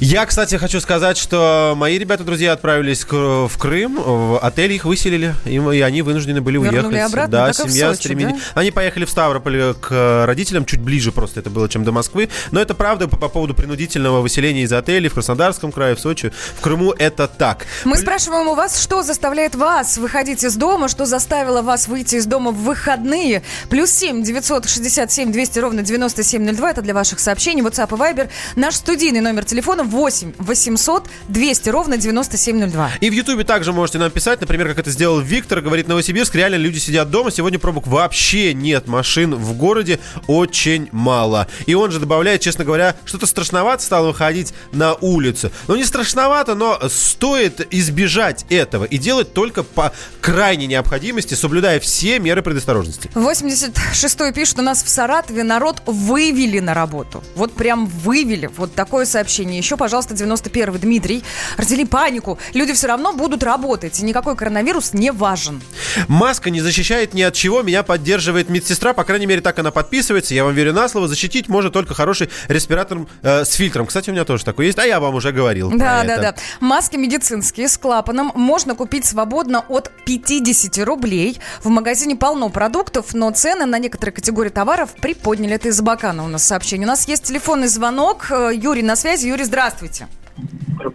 Я, 0.00 0.26
кстати, 0.26 0.56
хочу 0.56 0.80
сказать, 0.80 1.16
что 1.16 1.74
мои 1.76 1.98
ребята, 1.98 2.24
друзья, 2.24 2.52
отправились 2.52 3.04
в 3.04 3.50
Крым, 3.58 4.00
в 4.02 4.38
отель 4.38 4.72
их 4.72 4.84
выселили, 4.84 5.34
и 5.44 5.58
они 5.80 6.02
вынуждены 6.02 6.40
были 6.40 6.58
Вернули 6.58 6.94
уехать. 6.94 7.12
обратно, 7.12 7.30
да, 7.30 7.52
семья 7.52 7.90
Сочи, 7.94 8.08
стремили- 8.08 8.32
да? 8.32 8.38
Они 8.54 8.70
поехали 8.70 9.04
в 9.04 9.10
Ставрополь 9.10 9.74
к 9.74 10.24
родителям, 10.26 10.64
чуть 10.64 10.80
ближе 10.80 11.12
просто 11.12 11.40
это 11.40 11.50
было, 11.50 11.68
чем 11.68 11.84
до 11.84 11.92
Москвы. 11.92 12.28
Но 12.50 12.60
это 12.60 12.74
правда 12.74 13.08
по, 13.08 13.16
по 13.16 13.28
поводу 13.28 13.54
принудительного 13.54 14.20
выселения 14.20 14.62
из 14.62 14.72
отелей 14.72 15.08
в 15.08 15.14
Краснодарском 15.14 15.72
крае, 15.72 15.94
в 15.94 16.00
Сочи, 16.00 16.32
в 16.56 16.60
Крыму 16.60 16.92
это 16.92 17.26
так. 17.28 17.66
Мы 17.84 17.96
спрашиваем 17.96 18.48
у 18.48 18.54
вас, 18.54 18.80
что 18.82 19.02
заставляет 19.02 19.54
вас 19.54 19.98
выходить 19.98 20.44
из 20.44 20.56
дома, 20.56 20.88
что 20.88 21.06
заставило 21.06 21.62
вас 21.62 21.88
выйти 21.88 22.16
из 22.16 22.26
дома 22.26 22.50
в 22.50 22.56
выходные. 22.62 23.42
Плюс 23.68 23.90
7 23.90 24.22
967 24.22 25.32
200 25.32 25.58
ровно 25.58 25.82
9702. 25.82 26.70
Это 26.70 26.82
для 26.82 26.94
ваших 26.94 27.20
сообщений. 27.20 27.62
WhatsApp 27.62 27.88
и 27.94 27.98
Viber. 27.98 28.28
Наш 28.56 28.74
студийный 28.76 29.20
номер 29.20 29.39
телефона 29.44 29.82
8 29.82 30.34
800 30.38 31.08
200 31.28 31.68
ровно 31.70 31.96
9702. 31.96 32.90
И 33.00 33.10
в 33.10 33.12
Ютубе 33.12 33.44
также 33.44 33.72
можете 33.72 33.98
нам 33.98 34.10
писать, 34.10 34.40
например, 34.40 34.68
как 34.68 34.80
это 34.80 34.90
сделал 34.90 35.20
Виктор, 35.20 35.60
говорит, 35.60 35.88
Новосибирск, 35.88 36.34
реально 36.34 36.56
люди 36.56 36.78
сидят 36.78 37.10
дома, 37.10 37.30
сегодня 37.30 37.58
пробок 37.58 37.86
вообще 37.86 38.54
нет, 38.54 38.86
машин 38.86 39.34
в 39.34 39.52
городе 39.54 40.00
очень 40.26 40.88
мало. 40.92 41.46
И 41.66 41.74
он 41.74 41.90
же 41.90 42.00
добавляет, 42.00 42.40
честно 42.40 42.64
говоря, 42.64 42.96
что-то 43.04 43.26
страшновато 43.26 43.82
стало 43.82 44.08
выходить 44.08 44.52
на 44.72 44.94
улицу. 44.94 45.50
Ну, 45.68 45.76
не 45.76 45.84
страшновато, 45.84 46.54
но 46.54 46.78
стоит 46.88 47.66
избежать 47.72 48.44
этого 48.50 48.84
и 48.84 48.98
делать 48.98 49.32
только 49.32 49.62
по 49.62 49.92
крайней 50.20 50.66
необходимости, 50.66 51.34
соблюдая 51.34 51.80
все 51.80 52.18
меры 52.18 52.42
предосторожности. 52.42 53.10
86-й 53.14 54.32
пишет, 54.32 54.58
у 54.58 54.62
нас 54.62 54.82
в 54.82 54.88
Саратове 54.88 55.42
народ 55.42 55.82
вывели 55.86 56.58
на 56.58 56.74
работу. 56.74 57.22
Вот 57.34 57.52
прям 57.52 57.86
вывели. 57.86 58.50
Вот 58.56 58.74
такое 58.74 59.04
сообщение. 59.04 59.29
Еще, 59.38 59.76
пожалуйста, 59.76 60.14
91-й 60.14 60.78
Дмитрий. 60.78 61.22
Родили 61.56 61.84
панику. 61.84 62.38
Люди 62.54 62.72
все 62.72 62.88
равно 62.88 63.12
будут 63.12 63.42
работать. 63.42 63.98
И 64.00 64.04
никакой 64.04 64.36
коронавирус 64.36 64.92
не 64.92 65.12
важен. 65.12 65.62
Маска 66.08 66.50
не 66.50 66.60
защищает 66.60 67.14
ни 67.14 67.22
от 67.22 67.34
чего, 67.34 67.62
меня 67.62 67.82
поддерживает 67.82 68.48
медсестра, 68.48 68.92
по 68.92 69.04
крайней 69.04 69.26
мере, 69.26 69.40
так 69.40 69.58
она 69.58 69.70
подписывается, 69.70 70.34
я 70.34 70.44
вам 70.44 70.54
верю 70.54 70.72
на 70.72 70.88
слово, 70.88 71.08
защитить 71.08 71.48
может 71.48 71.72
только 71.72 71.94
хороший 71.94 72.30
респиратор 72.48 73.06
э, 73.22 73.44
с 73.44 73.52
фильтром. 73.52 73.86
Кстати, 73.86 74.10
у 74.10 74.12
меня 74.12 74.24
тоже 74.24 74.44
такой 74.44 74.66
есть, 74.66 74.78
а 74.78 74.86
я 74.86 75.00
вам 75.00 75.14
уже 75.14 75.32
говорил. 75.32 75.70
Да, 75.70 76.02
да, 76.04 76.14
это. 76.14 76.22
да. 76.22 76.34
Маски 76.60 76.96
медицинские 76.96 77.68
с 77.68 77.78
клапаном 77.78 78.32
можно 78.34 78.74
купить 78.74 79.04
свободно 79.04 79.64
от 79.68 79.90
50 80.04 80.78
рублей. 80.84 81.38
В 81.62 81.68
магазине 81.68 82.16
полно 82.16 82.48
продуктов, 82.48 83.14
но 83.14 83.30
цены 83.30 83.66
на 83.66 83.78
некоторые 83.78 84.14
категории 84.14 84.50
товаров 84.50 84.90
приподняли. 85.00 85.54
Это 85.54 85.68
из 85.68 85.80
Бакана 85.80 86.24
у 86.24 86.28
нас 86.28 86.44
сообщение. 86.44 86.86
У 86.86 86.88
нас 86.88 87.06
есть 87.08 87.24
телефонный 87.24 87.68
звонок. 87.68 88.26
Э, 88.30 88.50
Юрий 88.54 88.82
на 88.82 88.96
связи. 88.96 89.19
Юрий, 89.22 89.44
здравствуйте. 89.44 90.08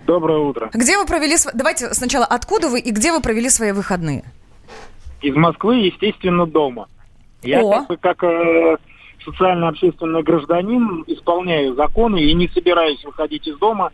Доброе 0.06 0.40
утро. 0.40 0.70
Где 0.74 0.98
вы 0.98 1.06
провели... 1.06 1.36
Давайте 1.54 1.94
сначала, 1.94 2.26
откуда 2.26 2.70
вы 2.70 2.80
и 2.80 2.92
где 2.92 3.12
вы 3.12 3.22
провели 3.22 3.50
свои 3.50 3.72
выходные? 3.72 4.24
Из 5.22 5.36
Москвы, 5.36 5.78
естественно, 5.78 6.46
дома. 6.46 6.88
Я 7.44 7.62
О. 7.62 7.72
как 7.72 7.88
бы 7.88 7.98
как 7.98 8.24
э, 8.24 8.78
социально-общественный 9.24 10.24
гражданин 10.24 11.04
исполняю 11.08 11.76
законы 11.76 12.22
и 12.22 12.34
не 12.34 12.48
собираюсь 12.50 13.04
выходить 13.04 13.48
из 13.48 13.58
дома. 13.58 13.92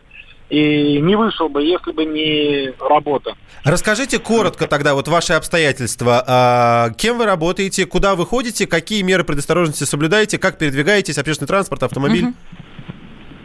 И 0.50 1.00
не 1.00 1.16
вышел 1.16 1.48
бы, 1.48 1.62
если 1.62 1.92
бы 1.92 2.04
не 2.04 2.74
работа. 2.78 3.36
Расскажите 3.64 4.18
коротко 4.18 4.66
тогда 4.66 4.92
вот 4.92 5.08
ваши 5.08 5.32
обстоятельства. 5.32 6.22
А, 6.26 6.90
кем 6.90 7.16
вы 7.16 7.24
работаете, 7.24 7.86
куда 7.86 8.14
вы 8.14 8.26
ходите, 8.26 8.66
какие 8.66 9.00
меры 9.00 9.24
предосторожности 9.24 9.84
соблюдаете, 9.84 10.36
как 10.38 10.58
передвигаетесь, 10.58 11.16
общественный 11.16 11.48
транспорт, 11.48 11.84
автомобиль? 11.84 12.34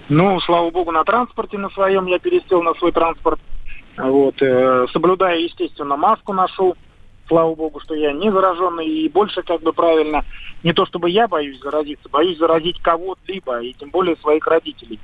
Ну, 0.09 0.39
слава 0.39 0.69
богу, 0.71 0.91
на 0.91 1.03
транспорте 1.03 1.57
на 1.57 1.69
своем 1.69 2.05
я 2.05 2.19
пересел 2.19 2.63
на 2.63 2.73
свой 2.75 2.91
транспорт. 2.91 3.39
Вот, 3.97 4.41
э, 4.41 4.85
соблюдая, 4.93 5.37
естественно, 5.37 5.97
маску 5.97 6.33
ношу. 6.33 6.75
Слава 7.27 7.53
богу, 7.55 7.81
что 7.81 7.93
я 7.93 8.13
не 8.13 8.31
зараженный. 8.31 8.87
И 8.87 9.09
больше, 9.09 9.41
как 9.41 9.61
бы 9.61 9.73
правильно, 9.73 10.23
не 10.63 10.71
то 10.71 10.85
чтобы 10.85 11.09
я 11.09 11.27
боюсь 11.27 11.59
заразиться, 11.59 12.07
боюсь 12.07 12.37
заразить 12.37 12.79
кого-либо, 12.81 13.59
и 13.59 13.73
тем 13.73 13.89
более 13.89 14.15
своих 14.17 14.47
родителей. 14.47 14.99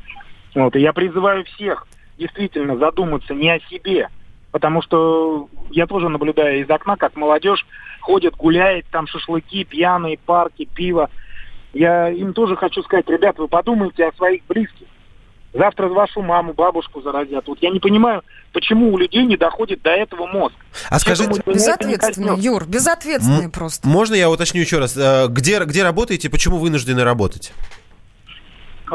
Вот, 0.55 0.75
и 0.75 0.79
я 0.79 0.93
призываю 0.93 1.43
всех 1.43 1.85
действительно 2.17 2.77
задуматься 2.77 3.33
не 3.33 3.49
о 3.49 3.59
себе, 3.69 4.07
потому 4.51 4.81
что 4.81 5.49
я 5.71 5.85
тоже 5.85 6.07
наблюдаю 6.07 6.61
из 6.61 6.69
окна, 6.69 6.95
как 6.95 7.17
молодежь 7.17 7.65
ходит, 7.99 8.35
гуляет, 8.35 8.85
там 8.91 9.07
шашлыки, 9.07 9.65
пьяные, 9.65 10.17
парки, 10.17 10.69
пиво. 10.73 11.09
Я 11.73 12.09
им 12.09 12.33
тоже 12.33 12.55
хочу 12.55 12.83
сказать, 12.83 13.09
ребят, 13.09 13.37
вы 13.39 13.47
подумайте 13.47 14.05
о 14.05 14.13
своих 14.13 14.45
близких. 14.45 14.87
Завтра 15.53 15.87
вашу 15.87 16.21
маму, 16.21 16.53
бабушку 16.53 17.01
заразят. 17.01 17.47
Вот 17.47 17.59
я 17.61 17.69
не 17.69 17.79
понимаю, 17.79 18.23
почему 18.53 18.91
у 18.91 18.97
людей 18.97 19.23
не 19.25 19.37
доходит 19.37 19.81
до 19.83 19.91
этого 19.91 20.25
мозг. 20.25 20.55
А 20.89 20.97
скажите- 20.99 21.29
коснется. 21.97 22.41
Юр, 22.41 22.65
безответственные 22.65 23.45
М- 23.45 23.51
просто. 23.51 23.87
Можно 23.87 24.15
я 24.15 24.29
уточню 24.31 24.61
еще 24.61 24.79
раз? 24.79 24.97
Э, 24.97 25.27
Где, 25.29 25.59
где 25.63 25.83
работаете, 25.83 26.29
почему 26.29 26.57
вынуждены 26.57 27.03
работать? 27.03 27.51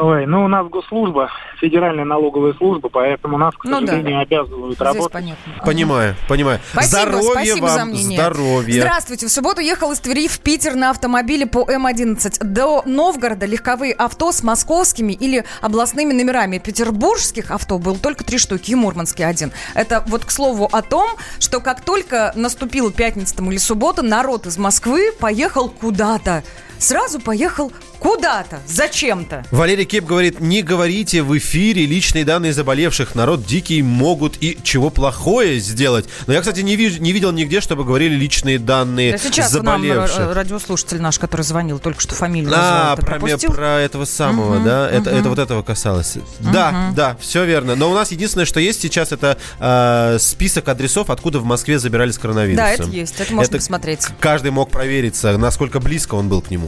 Ой, 0.01 0.25
ну 0.27 0.45
у 0.45 0.47
нас 0.47 0.65
госслужба, 0.69 1.29
федеральная 1.59 2.05
налоговая 2.05 2.53
служба, 2.53 2.87
поэтому 2.87 3.37
нас, 3.37 3.53
к 3.55 3.65
Ну 3.65 3.81
да. 3.81 3.87
сожалению, 3.87 4.21
обязывают 4.21 4.75
Здесь 4.75 4.79
работать. 4.87 5.11
понятно. 5.11 5.53
Понимаю, 5.65 6.15
понимаю. 6.29 6.59
Спасибо, 6.71 7.01
здоровья 7.01 7.31
спасибо 7.31 7.65
вам, 7.65 7.77
за 7.79 7.85
мнение. 7.85 8.17
здоровья. 8.19 8.81
Здравствуйте. 8.81 9.25
В 9.27 9.29
субботу 9.29 9.59
ехал 9.59 9.91
из 9.91 9.99
Твери 9.99 10.29
в 10.29 10.39
Питер 10.39 10.75
на 10.75 10.91
автомобиле 10.91 11.45
по 11.47 11.69
М11. 11.69 12.45
До 12.45 12.81
Новгорода 12.85 13.45
легковые 13.45 13.91
авто 13.93 14.31
с 14.31 14.41
московскими 14.41 15.11
или 15.11 15.43
областными 15.59 16.13
номерами. 16.13 16.59
Петербургских 16.59 17.51
авто 17.51 17.77
было 17.77 17.97
только 17.97 18.23
три 18.23 18.37
штуки 18.37 18.71
и 18.71 18.75
мурманский 18.75 19.25
один. 19.25 19.51
Это 19.75 20.01
вот 20.07 20.23
к 20.23 20.31
слову 20.31 20.69
о 20.71 20.81
том, 20.81 21.09
что 21.39 21.59
как 21.59 21.81
только 21.81 22.31
наступила 22.35 22.89
пятница 22.93 23.35
там 23.35 23.51
или 23.51 23.57
суббота, 23.57 24.01
народ 24.01 24.45
из 24.45 24.57
Москвы 24.57 25.11
поехал 25.19 25.67
куда-то. 25.69 26.43
Сразу 26.77 27.19
поехал 27.19 27.73
Куда-то, 27.99 28.59
зачем-то. 28.65 29.43
Валерий 29.51 29.85
Кеп 29.85 30.05
говорит, 30.05 30.39
не 30.39 30.61
говорите 30.61 31.21
в 31.21 31.37
эфире 31.37 31.85
личные 31.85 32.23
данные 32.25 32.53
заболевших. 32.53 33.13
Народ 33.15 33.45
дикий 33.45 33.81
могут 33.81 34.37
и 34.41 34.57
чего 34.63 34.89
плохое 34.89 35.59
сделать. 35.59 36.05
Но 36.27 36.33
я, 36.33 36.39
кстати, 36.39 36.61
не, 36.61 36.75
вижу, 36.75 37.01
не 37.01 37.11
видел 37.11 37.31
нигде, 37.31 37.59
чтобы 37.61 37.83
говорили 37.83 38.15
личные 38.15 38.57
данные 38.57 39.11
Да 39.13 39.17
сейчас 39.17 39.51
нам 39.53 39.81
заболевших. 39.81 40.19
э, 40.19 40.33
радиослушатель 40.33 41.01
наш, 41.01 41.19
который 41.19 41.41
звонил, 41.41 41.79
только 41.79 41.99
что 42.01 42.15
фамилию 42.15 42.51
А, 42.53 42.57
назвал. 42.57 42.95
Про, 42.97 43.05
пропустил? 43.05 43.51
про 43.51 43.79
этого 43.81 44.05
самого, 44.05 44.55
Мгм, 44.55 44.65
да? 44.65 44.89
Это, 44.89 45.09
мгм. 45.09 45.19
это 45.19 45.29
вот 45.29 45.39
этого 45.39 45.61
касалось. 45.63 46.13
Да, 46.39 46.71
Мгм. 46.71 46.95
да, 46.95 47.17
все 47.19 47.43
верно. 47.45 47.75
Но 47.75 47.91
у 47.91 47.93
нас 47.93 48.11
единственное, 48.11 48.45
что 48.45 48.59
есть 48.59 48.81
сейчас, 48.81 49.11
это 49.11 49.37
э, 49.59 50.17
список 50.19 50.67
адресов, 50.69 51.09
откуда 51.09 51.39
в 51.39 51.43
Москве 51.45 51.79
забирали 51.79 52.11
с 52.11 52.17
коронавирусом. 52.17 52.65
Да, 52.65 52.71
это 52.71 52.83
есть, 52.83 53.19
это 53.19 53.33
можно 53.33 53.57
посмотреть. 53.57 54.07
Каждый 54.19 54.51
мог 54.51 54.69
провериться, 54.71 55.37
насколько 55.37 55.79
близко 55.81 56.15
он 56.15 56.29
был 56.29 56.41
к 56.41 56.49
нему. 56.49 56.67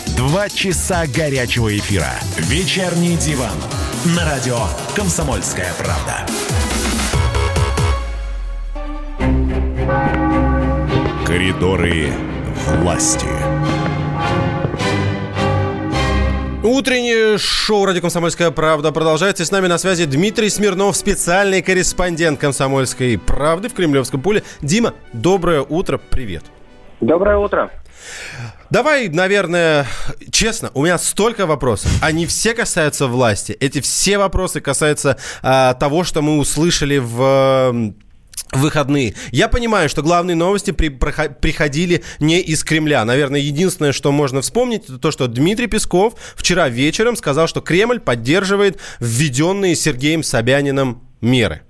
Два 0.17 0.49
часа 0.49 1.05
горячего 1.07 1.75
эфира. 1.77 2.11
Вечерний 2.37 3.15
диван. 3.17 3.55
На 4.15 4.25
радио 4.25 4.57
«Комсомольская 4.95 5.71
правда». 5.77 6.25
Коридоры 11.25 12.09
власти. 12.67 13.27
Утреннее 16.63 17.37
шоу 17.37 17.85
«Радио 17.85 18.01
Комсомольская 18.01 18.51
правда» 18.51 18.91
продолжается. 18.91 19.43
И 19.43 19.45
с 19.45 19.51
нами 19.51 19.67
на 19.67 19.77
связи 19.77 20.05
Дмитрий 20.05 20.49
Смирнов, 20.49 20.95
специальный 20.95 21.61
корреспондент 21.61 22.39
«Комсомольской 22.39 23.17
правды» 23.17 23.69
в 23.69 23.73
Кремлевском 23.73 24.21
поле. 24.21 24.43
Дима, 24.61 24.93
доброе 25.13 25.61
утро, 25.61 25.97
привет. 25.97 26.43
Доброе 26.99 27.37
утро. 27.37 27.71
Давай, 28.69 29.09
наверное, 29.09 29.85
честно, 30.31 30.71
у 30.73 30.83
меня 30.83 30.97
столько 30.97 31.45
вопросов. 31.45 31.91
Они 32.01 32.25
все 32.25 32.53
касаются 32.53 33.07
власти. 33.07 33.51
Эти 33.59 33.81
все 33.81 34.17
вопросы 34.17 34.61
касаются 34.61 35.17
а, 35.41 35.73
того, 35.73 36.03
что 36.03 36.21
мы 36.21 36.37
услышали 36.37 36.97
в 36.97 37.93
выходные. 38.51 39.13
Я 39.31 39.47
понимаю, 39.47 39.89
что 39.89 40.01
главные 40.01 40.35
новости 40.35 40.71
при- 40.71 40.89
приходили 40.89 42.03
не 42.19 42.41
из 42.41 42.63
Кремля. 42.63 43.03
Наверное, 43.05 43.39
единственное, 43.39 43.91
что 43.93 44.11
можно 44.11 44.41
вспомнить, 44.41 44.85
это 44.85 44.97
то, 44.97 45.11
что 45.11 45.27
Дмитрий 45.27 45.67
Песков 45.67 46.15
вчера 46.35 46.67
вечером 46.69 47.15
сказал, 47.15 47.47
что 47.47 47.61
Кремль 47.61 47.99
поддерживает 47.99 48.79
введенные 48.99 49.75
Сергеем 49.75 50.23
Собяниным 50.23 51.01
меры. 51.21 51.61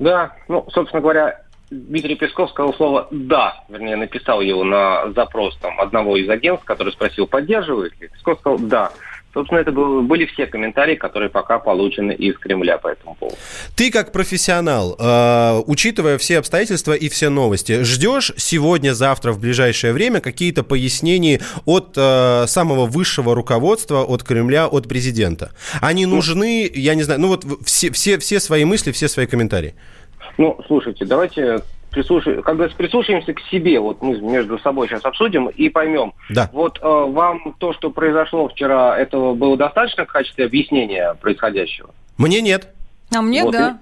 Да, 0.00 0.32
ну, 0.48 0.66
собственно 0.72 1.00
говоря, 1.00 1.43
Дмитрий 1.70 2.14
Песков 2.14 2.50
сказал 2.50 2.74
слово 2.74 3.08
«да», 3.10 3.64
вернее, 3.68 3.96
написал 3.96 4.40
его 4.40 4.64
на 4.64 5.12
запрос 5.12 5.56
там, 5.60 5.80
одного 5.80 6.16
из 6.16 6.28
агентств, 6.28 6.64
который 6.64 6.92
спросил, 6.92 7.26
поддерживает 7.26 7.98
ли. 8.00 8.08
Песков 8.08 8.38
сказал 8.40 8.58
«да». 8.58 8.92
Собственно, 9.32 9.58
это 9.58 9.72
был- 9.72 10.02
были 10.02 10.26
все 10.26 10.46
комментарии, 10.46 10.94
которые 10.94 11.28
пока 11.28 11.58
получены 11.58 12.12
из 12.12 12.38
Кремля 12.38 12.78
по 12.78 12.86
этому 12.86 13.16
поводу. 13.16 13.36
Ты 13.74 13.90
как 13.90 14.12
профессионал, 14.12 14.94
э, 14.96 15.62
учитывая 15.66 16.18
все 16.18 16.38
обстоятельства 16.38 16.92
и 16.92 17.08
все 17.08 17.30
новости, 17.30 17.82
ждешь 17.82 18.32
сегодня, 18.36 18.94
завтра, 18.94 19.32
в 19.32 19.40
ближайшее 19.40 19.92
время 19.92 20.20
какие-то 20.20 20.62
пояснения 20.62 21.40
от 21.64 21.94
э, 21.96 22.44
самого 22.46 22.86
высшего 22.86 23.34
руководства, 23.34 24.04
от 24.04 24.22
Кремля, 24.22 24.68
от 24.68 24.88
президента? 24.88 25.50
Они 25.80 26.06
нужны, 26.06 26.70
я 26.72 26.94
не 26.94 27.02
знаю, 27.02 27.20
ну 27.20 27.26
вот 27.26 27.44
все, 27.64 27.90
все, 27.90 28.18
все 28.18 28.38
свои 28.38 28.64
мысли, 28.64 28.92
все 28.92 29.08
свои 29.08 29.26
комментарии. 29.26 29.74
Ну, 30.38 30.58
слушайте, 30.66 31.04
давайте 31.04 31.60
прислушай- 31.92 32.42
как 32.42 32.56
говорится, 32.56 32.76
прислушаемся 32.76 33.32
к 33.34 33.40
себе. 33.50 33.78
Вот 33.80 34.02
мы 34.02 34.20
между 34.20 34.58
собой 34.58 34.88
сейчас 34.88 35.04
обсудим 35.04 35.48
и 35.48 35.68
поймем. 35.68 36.12
Да. 36.30 36.50
Вот 36.52 36.78
э, 36.82 36.82
вам 36.84 37.54
то, 37.58 37.72
что 37.72 37.90
произошло 37.90 38.48
вчера, 38.48 38.98
этого 38.98 39.34
было 39.34 39.56
достаточно 39.56 40.04
в 40.04 40.08
качестве 40.08 40.46
объяснения 40.46 41.14
происходящего? 41.20 41.90
Мне 42.18 42.40
нет. 42.40 42.68
А 43.14 43.22
мне 43.22 43.42
Вот, 43.44 43.52
да. 43.52 43.78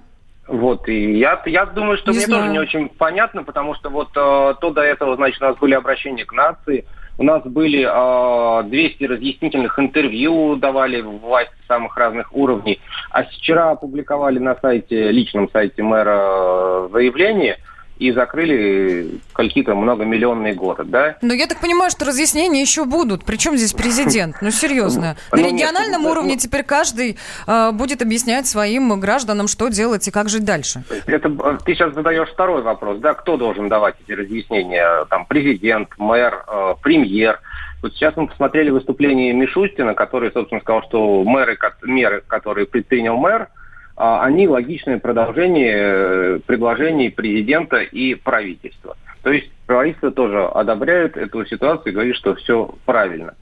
Вот, 0.47 0.89
и 0.89 1.17
я, 1.17 1.41
я 1.45 1.65
думаю, 1.65 1.97
что 1.97 2.11
Не 2.11 2.17
мне 2.17 2.25
знаю. 2.25 2.41
тоже 2.41 2.51
не 2.51 2.59
очень 2.59 2.89
понятно, 2.89 3.43
потому 3.43 3.75
что 3.75 3.89
вот 3.89 4.09
э, 4.09 4.53
то 4.59 4.69
до 4.71 4.81
этого, 4.81 5.15
значит, 5.15 5.41
у 5.41 5.45
нас 5.45 5.57
были 5.57 5.73
обращения 5.73 6.25
к 6.25 6.33
нации, 6.33 6.85
у 7.17 7.23
нас 7.23 7.43
были 7.43 7.87
э, 7.87 8.63
200 8.69 9.03
разъяснительных 9.03 9.77
интервью, 9.79 10.55
давали 10.55 11.01
власть 11.01 11.51
самых 11.67 11.95
разных 11.97 12.33
уровней, 12.35 12.79
а 13.11 13.23
вчера 13.23 13.71
опубликовали 13.71 14.39
на 14.39 14.55
сайте, 14.55 15.11
личном 15.11 15.49
сайте 15.51 15.83
мэра 15.83 16.17
э, 16.17 16.89
заявление 16.91 17.57
и 17.97 18.11
закрыли 18.11 19.19
какие-то 19.33 19.75
многомиллионные 19.75 20.53
город, 20.53 20.89
да? 20.89 21.15
Но 21.21 21.33
я 21.33 21.47
так 21.47 21.59
понимаю, 21.59 21.91
что 21.91 22.05
разъяснения 22.05 22.61
еще 22.61 22.85
будут. 22.85 23.23
Причем 23.23 23.55
здесь 23.55 23.73
президент? 23.73 24.37
Ну, 24.41 24.51
серьезно. 24.51 25.15
На 25.31 25.37
Ну, 25.37 25.49
региональном 25.49 26.03
ну, 26.03 26.09
уровне 26.11 26.33
ну, 26.33 26.39
теперь 26.39 26.63
каждый 26.63 27.17
э, 27.47 27.71
будет 27.71 28.01
объяснять 28.01 28.47
своим 28.47 28.99
гражданам, 28.99 29.47
что 29.47 29.69
делать 29.69 30.07
и 30.07 30.11
как 30.11 30.29
жить 30.29 30.43
дальше. 30.43 30.83
Это 31.05 31.29
э, 31.29 31.57
ты 31.63 31.75
сейчас 31.75 31.93
задаешь 31.93 32.29
второй 32.29 32.63
вопрос, 32.63 32.99
да, 32.99 33.13
кто 33.13 33.37
должен 33.37 33.69
давать 33.69 33.95
эти 34.05 34.13
разъяснения? 34.13 35.05
Там 35.09 35.25
президент, 35.25 35.89
мэр, 35.97 36.43
э, 36.47 36.75
премьер. 36.81 37.39
Вот 37.81 37.93
сейчас 37.93 38.15
мы 38.15 38.27
посмотрели 38.27 38.69
выступление 38.69 39.33
Мишустина, 39.33 39.93
который, 39.93 40.31
собственно, 40.31 40.61
сказал, 40.61 40.83
что 40.83 41.23
мэры, 41.25 41.57
меры, 41.83 42.23
которые 42.25 42.65
предпринял 42.65 43.17
мэр, 43.17 43.43
а, 43.43 43.62
они 43.95 44.47
логичное 44.47 44.99
продолжение 44.99 45.75
э, 45.75 46.39
предложений 46.45 47.09
президента 47.11 47.77
и 47.77 48.15
правительства. 48.15 48.97
То 49.21 49.31
есть 49.31 49.51
правительство 49.65 50.11
тоже 50.11 50.45
одобряет 50.45 51.15
эту 51.15 51.45
ситуацию 51.45 51.91
и 51.91 51.95
говорит, 51.95 52.15
что 52.15 52.35
все 52.35 52.73
правильно. 52.85 53.35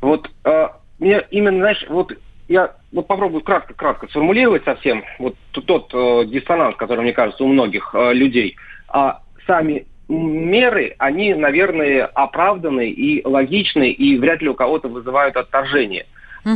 Вот 0.00 0.30
э, 0.44 0.68
мне 0.98 1.24
именно, 1.30 1.58
знаешь, 1.58 1.84
вот 1.88 2.12
я 2.48 2.74
вот 2.92 3.06
попробую 3.06 3.42
кратко-кратко 3.42 4.08
сформулировать 4.08 4.64
совсем 4.64 5.04
вот 5.18 5.36
тот 5.52 5.90
э, 5.92 6.24
диссонанс, 6.26 6.76
который, 6.76 7.00
мне 7.02 7.12
кажется, 7.12 7.44
у 7.44 7.48
многих 7.48 7.94
э, 7.94 8.14
людей. 8.14 8.56
А 8.88 9.20
сами 9.46 9.86
меры, 10.08 10.94
они, 10.98 11.34
наверное, 11.34 12.06
оправданы 12.06 12.88
и 12.88 13.24
логичны, 13.26 13.90
и 13.90 14.16
вряд 14.18 14.40
ли 14.40 14.48
у 14.48 14.54
кого-то 14.54 14.88
вызывают 14.88 15.36
отторжение. 15.36 16.06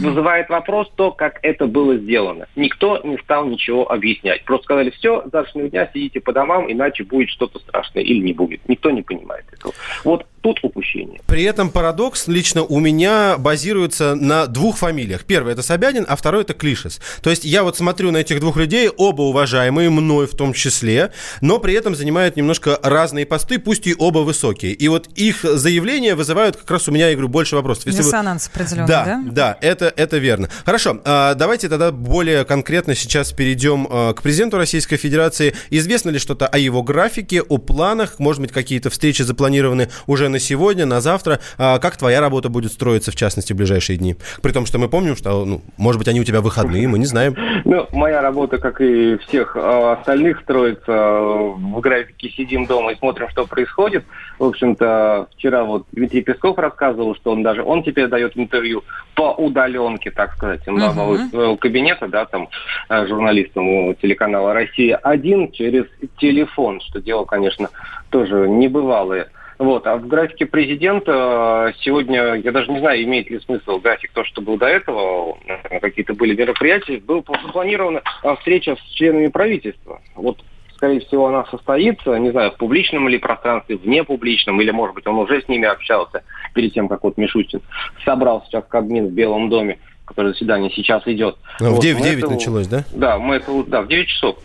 Вызывает 0.00 0.48
вопрос 0.48 0.90
то, 0.96 1.10
как 1.10 1.38
это 1.42 1.66
было 1.66 1.96
сделано. 1.96 2.46
Никто 2.56 3.00
не 3.04 3.18
стал 3.18 3.46
ничего 3.46 3.90
объяснять. 3.90 4.44
Просто 4.44 4.64
сказали, 4.64 4.90
все, 4.90 5.22
с 5.26 5.30
завтрашнего 5.30 5.68
дня 5.68 5.88
сидите 5.92 6.20
по 6.20 6.32
домам, 6.32 6.70
иначе 6.70 7.04
будет 7.04 7.28
что-то 7.30 7.58
страшное 7.58 8.02
или 8.02 8.20
не 8.20 8.32
будет. 8.32 8.60
Никто 8.68 8.90
не 8.90 9.02
понимает 9.02 9.44
этого. 9.52 9.74
Вот 10.04 10.26
тут 10.42 10.58
упущение. 10.62 11.20
При 11.26 11.44
этом 11.44 11.70
парадокс 11.70 12.26
лично 12.28 12.64
у 12.64 12.80
меня 12.80 13.36
базируется 13.38 14.14
на 14.16 14.46
двух 14.46 14.76
фамилиях. 14.76 15.24
Первый 15.24 15.52
это 15.52 15.62
Собянин, 15.62 16.04
а 16.08 16.16
второй 16.16 16.42
это 16.42 16.52
Клишес. 16.52 17.00
То 17.22 17.30
есть 17.30 17.44
я 17.44 17.62
вот 17.62 17.76
смотрю 17.76 18.10
на 18.10 18.18
этих 18.18 18.40
двух 18.40 18.56
людей, 18.56 18.88
оба 18.88 19.22
уважаемые, 19.22 19.88
мной 19.88 20.26
в 20.26 20.36
том 20.36 20.52
числе, 20.52 21.12
но 21.40 21.58
при 21.58 21.74
этом 21.74 21.94
занимают 21.94 22.36
немножко 22.36 22.78
разные 22.82 23.24
посты, 23.24 23.58
пусть 23.58 23.86
и 23.86 23.94
оба 23.96 24.18
высокие. 24.18 24.72
И 24.72 24.88
вот 24.88 25.06
их 25.14 25.42
заявления 25.42 26.14
вызывают 26.14 26.56
как 26.56 26.70
раз 26.70 26.88
у 26.88 26.92
меня, 26.92 27.08
я 27.08 27.12
говорю, 27.14 27.28
больше 27.28 27.54
вопросов. 27.54 27.86
Если 27.86 27.98
вы- 28.02 28.04
Диссонанс 28.08 28.48
определенный, 28.52 28.88
да, 28.88 29.04
да? 29.04 29.22
да, 29.26 29.58
это, 29.60 29.81
это 29.86 30.18
верно. 30.18 30.48
Хорошо, 30.64 31.00
а, 31.04 31.34
давайте 31.34 31.68
тогда 31.68 31.90
более 31.92 32.44
конкретно 32.44 32.94
сейчас 32.94 33.32
перейдем 33.32 33.86
а, 33.90 34.12
к 34.12 34.22
президенту 34.22 34.58
Российской 34.58 34.96
Федерации. 34.96 35.54
Известно 35.70 36.10
ли 36.10 36.18
что-то 36.18 36.46
о 36.46 36.58
его 36.58 36.82
графике, 36.82 37.42
о 37.42 37.58
планах? 37.58 38.18
Может 38.18 38.42
быть, 38.42 38.52
какие-то 38.52 38.90
встречи 38.90 39.22
запланированы 39.22 39.88
уже 40.06 40.28
на 40.28 40.38
сегодня, 40.38 40.86
на 40.86 41.00
завтра? 41.00 41.40
А, 41.58 41.78
Как 41.78 41.96
твоя 41.96 42.20
работа 42.20 42.48
будет 42.48 42.72
строиться, 42.72 43.10
в 43.10 43.16
частности, 43.16 43.52
в 43.52 43.56
ближайшие 43.56 43.98
дни? 43.98 44.16
При 44.42 44.52
том, 44.52 44.66
что 44.66 44.78
мы 44.78 44.88
помним, 44.88 45.16
что, 45.16 45.44
ну, 45.44 45.62
может 45.76 45.98
быть, 45.98 46.08
они 46.08 46.20
у 46.20 46.24
тебя 46.24 46.40
выходные, 46.40 46.88
мы 46.88 46.98
не 46.98 47.06
знаем. 47.06 47.36
Ну, 47.64 47.86
моя 47.92 48.22
работа, 48.22 48.58
как 48.58 48.80
и 48.80 49.16
всех 49.18 49.56
остальных, 49.56 50.40
строится 50.40 50.92
в 50.92 51.80
графике 51.80 52.30
«Сидим 52.30 52.66
дома 52.66 52.92
и 52.92 52.98
смотрим, 52.98 53.28
что 53.30 53.46
происходит». 53.46 54.04
В 54.42 54.46
общем-то, 54.46 55.28
вчера 55.36 55.62
вот 55.62 55.84
Дмитрий 55.92 56.20
Песков 56.20 56.58
рассказывал, 56.58 57.14
что 57.14 57.30
он 57.30 57.44
даже, 57.44 57.62
он 57.62 57.84
теперь 57.84 58.08
дает 58.08 58.36
интервью 58.36 58.82
по 59.14 59.32
удаленке, 59.34 60.10
так 60.10 60.32
сказать, 60.34 60.66
нового 60.66 61.16
своего 61.28 61.56
кабинета, 61.56 62.08
да, 62.08 62.24
там, 62.24 62.48
э, 62.88 63.06
журналистам 63.06 63.68
у 63.68 63.94
телеканала 63.94 64.52
«Россия». 64.52 64.96
Один 64.96 65.52
через 65.52 65.84
телефон, 66.18 66.80
что 66.80 67.00
дело, 67.00 67.24
конечно, 67.24 67.70
тоже 68.10 68.48
небывалое. 68.48 69.28
Вот. 69.58 69.86
А 69.86 69.96
в 69.96 70.08
графике 70.08 70.46
президента 70.46 71.68
э, 71.68 71.72
сегодня, 71.78 72.34
я 72.34 72.50
даже 72.50 72.72
не 72.72 72.80
знаю, 72.80 73.00
имеет 73.04 73.30
ли 73.30 73.38
смысл 73.38 73.78
график 73.78 74.10
то, 74.12 74.24
что 74.24 74.42
был 74.42 74.56
до 74.56 74.66
этого, 74.66 75.38
наверное, 75.46 75.78
какие-то 75.78 76.14
были 76.14 76.34
мероприятия, 76.34 76.98
был 76.98 77.24
запланирована 77.46 78.02
э, 78.24 78.36
встреча 78.40 78.74
с 78.74 78.92
членами 78.94 79.28
правительства. 79.28 80.00
Вот 80.16 80.38
скорее 80.82 80.98
всего, 80.98 81.28
она 81.28 81.44
состоится, 81.44 82.16
не 82.16 82.32
знаю, 82.32 82.50
в 82.50 82.56
публичном 82.56 83.08
или 83.08 83.16
пространстве, 83.16 83.76
в 83.76 83.86
непубличном, 83.86 84.60
или, 84.60 84.72
может 84.72 84.96
быть, 84.96 85.06
он 85.06 85.14
уже 85.14 85.40
с 85.40 85.46
ними 85.46 85.68
общался 85.68 86.24
перед 86.54 86.74
тем, 86.74 86.88
как 86.88 87.04
вот 87.04 87.16
Мишустин 87.16 87.60
собрал 88.04 88.42
сейчас 88.44 88.64
Кабмин 88.66 89.06
в 89.06 89.12
Белом 89.12 89.48
доме, 89.48 89.78
который 90.04 90.32
заседание 90.32 90.70
сейчас 90.70 91.02
идет. 91.06 91.36
В 91.58 91.70
Вот, 91.70 91.80
9, 91.80 91.98
мы 91.98 92.04
9 92.04 92.24
это- 92.24 92.32
началось, 92.32 92.66
да? 92.66 92.84
Да, 92.92 93.18
мы 93.18 93.36
это, 93.36 93.64
да, 93.66 93.82
в 93.82 93.88
9 93.88 94.08
часов. 94.08 94.36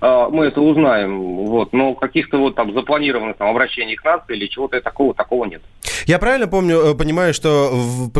А, 0.00 0.28
мы 0.28 0.46
это 0.46 0.60
узнаем, 0.60 1.20
вот, 1.46 1.72
но 1.72 1.94
каких-то 1.94 2.38
вот 2.38 2.54
там 2.54 2.72
запланированных 2.72 3.36
там 3.36 3.48
обращений 3.48 3.96
к 3.96 4.04
нации 4.04 4.36
или 4.36 4.46
чего-то 4.46 4.80
такого, 4.80 5.14
такого 5.14 5.44
нет. 5.44 5.62
Я 6.06 6.18
правильно 6.18 6.48
помню, 6.48 6.78
э, 6.78 6.94
понимаю, 6.94 7.32
что 7.34 7.70
в- 7.72 8.10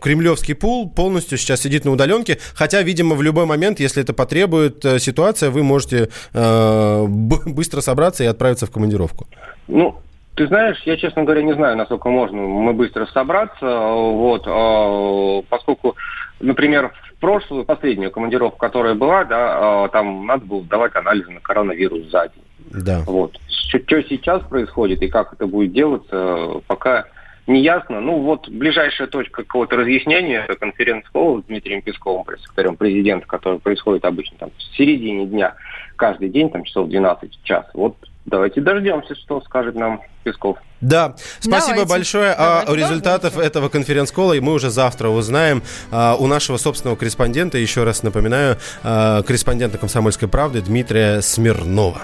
кремлевский 0.00 0.54
пул 0.54 0.90
полностью 0.90 1.38
сейчас 1.38 1.62
сидит 1.62 1.84
на 1.84 1.92
удаленке, 1.92 2.38
хотя, 2.54 2.82
видимо, 2.82 3.14
в 3.14 3.22
любой 3.22 3.46
момент, 3.46 3.80
если 3.80 4.02
это 4.02 4.12
потребует 4.12 4.84
э, 4.84 4.98
ситуация, 4.98 5.50
вы 5.50 5.62
можете 5.62 6.10
э, 6.34 7.06
быстро 7.06 7.80
собраться 7.80 8.24
и 8.24 8.26
отправиться 8.26 8.66
в 8.66 8.70
командировку. 8.70 9.26
Ну, 9.68 9.96
ты 10.34 10.46
знаешь, 10.46 10.80
я, 10.84 10.96
честно 10.96 11.24
говоря, 11.24 11.42
не 11.42 11.54
знаю, 11.54 11.76
насколько 11.76 12.08
можно 12.08 12.40
мы 12.40 12.72
быстро 12.72 13.06
собраться, 13.06 13.66
вот, 13.66 14.44
а, 14.46 15.42
поскольку, 15.48 15.96
например, 16.40 16.92
в 17.16 17.20
прошлую, 17.20 17.64
последнюю 17.64 18.10
командировку, 18.10 18.58
которая 18.58 18.94
была, 18.94 19.24
да, 19.24 19.84
а, 19.84 19.88
там 19.88 20.26
надо 20.26 20.46
было 20.46 20.62
давать 20.62 20.96
анализы 20.96 21.30
на 21.30 21.40
коронавирус 21.40 22.10
за 22.10 22.28
день. 22.28 22.84
Да. 22.84 23.02
Вот. 23.06 23.38
Что 23.48 24.02
сейчас 24.02 24.42
происходит 24.44 25.02
и 25.02 25.08
как 25.08 25.32
это 25.32 25.46
будет 25.46 25.72
делаться, 25.72 26.60
пока 26.66 27.06
не 27.46 27.62
ясно. 27.62 28.00
Ну 28.00 28.20
вот 28.20 28.48
ближайшая 28.48 29.08
точка 29.08 29.42
какого-то 29.42 29.76
разъяснения 29.76 30.44
это 30.44 30.58
конференц-колл 30.58 31.42
с 31.42 31.46
Дмитрием 31.46 31.82
Песковым, 31.82 32.24
пресс-секретарем 32.24 32.76
президента, 32.76 33.26
который 33.26 33.58
происходит 33.58 34.04
обычно 34.04 34.38
там 34.38 34.50
в 34.56 34.76
середине 34.76 35.26
дня, 35.26 35.54
каждый 35.96 36.28
день, 36.28 36.50
там 36.50 36.64
часов 36.64 36.88
12 36.88 37.38
в 37.38 37.44
час. 37.44 37.66
Вот 37.74 37.96
давайте 38.24 38.60
дождемся, 38.60 39.14
что 39.14 39.40
скажет 39.42 39.74
нам 39.74 40.02
Песков. 40.22 40.58
Да, 40.80 41.14
спасибо 41.40 41.84
Давайте. 41.84 41.88
большое. 41.88 42.32
А 42.36 42.64
о 42.66 42.74
результатах 42.74 43.36
этого 43.36 43.68
конференц-колла 43.68 44.34
мы 44.40 44.52
уже 44.52 44.70
завтра 44.70 45.08
узнаем 45.08 45.62
а, 45.90 46.14
у 46.18 46.26
нашего 46.26 46.56
собственного 46.56 46.96
корреспондента. 46.96 47.58
Еще 47.58 47.84
раз 47.84 48.02
напоминаю, 48.02 48.56
а, 48.82 49.22
корреспондента 49.22 49.78
«Комсомольской 49.78 50.28
правды» 50.28 50.60
Дмитрия 50.60 51.20
Смирнова. 51.22 52.02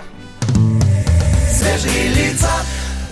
Свежие 1.51 2.09
лица. 2.09 2.51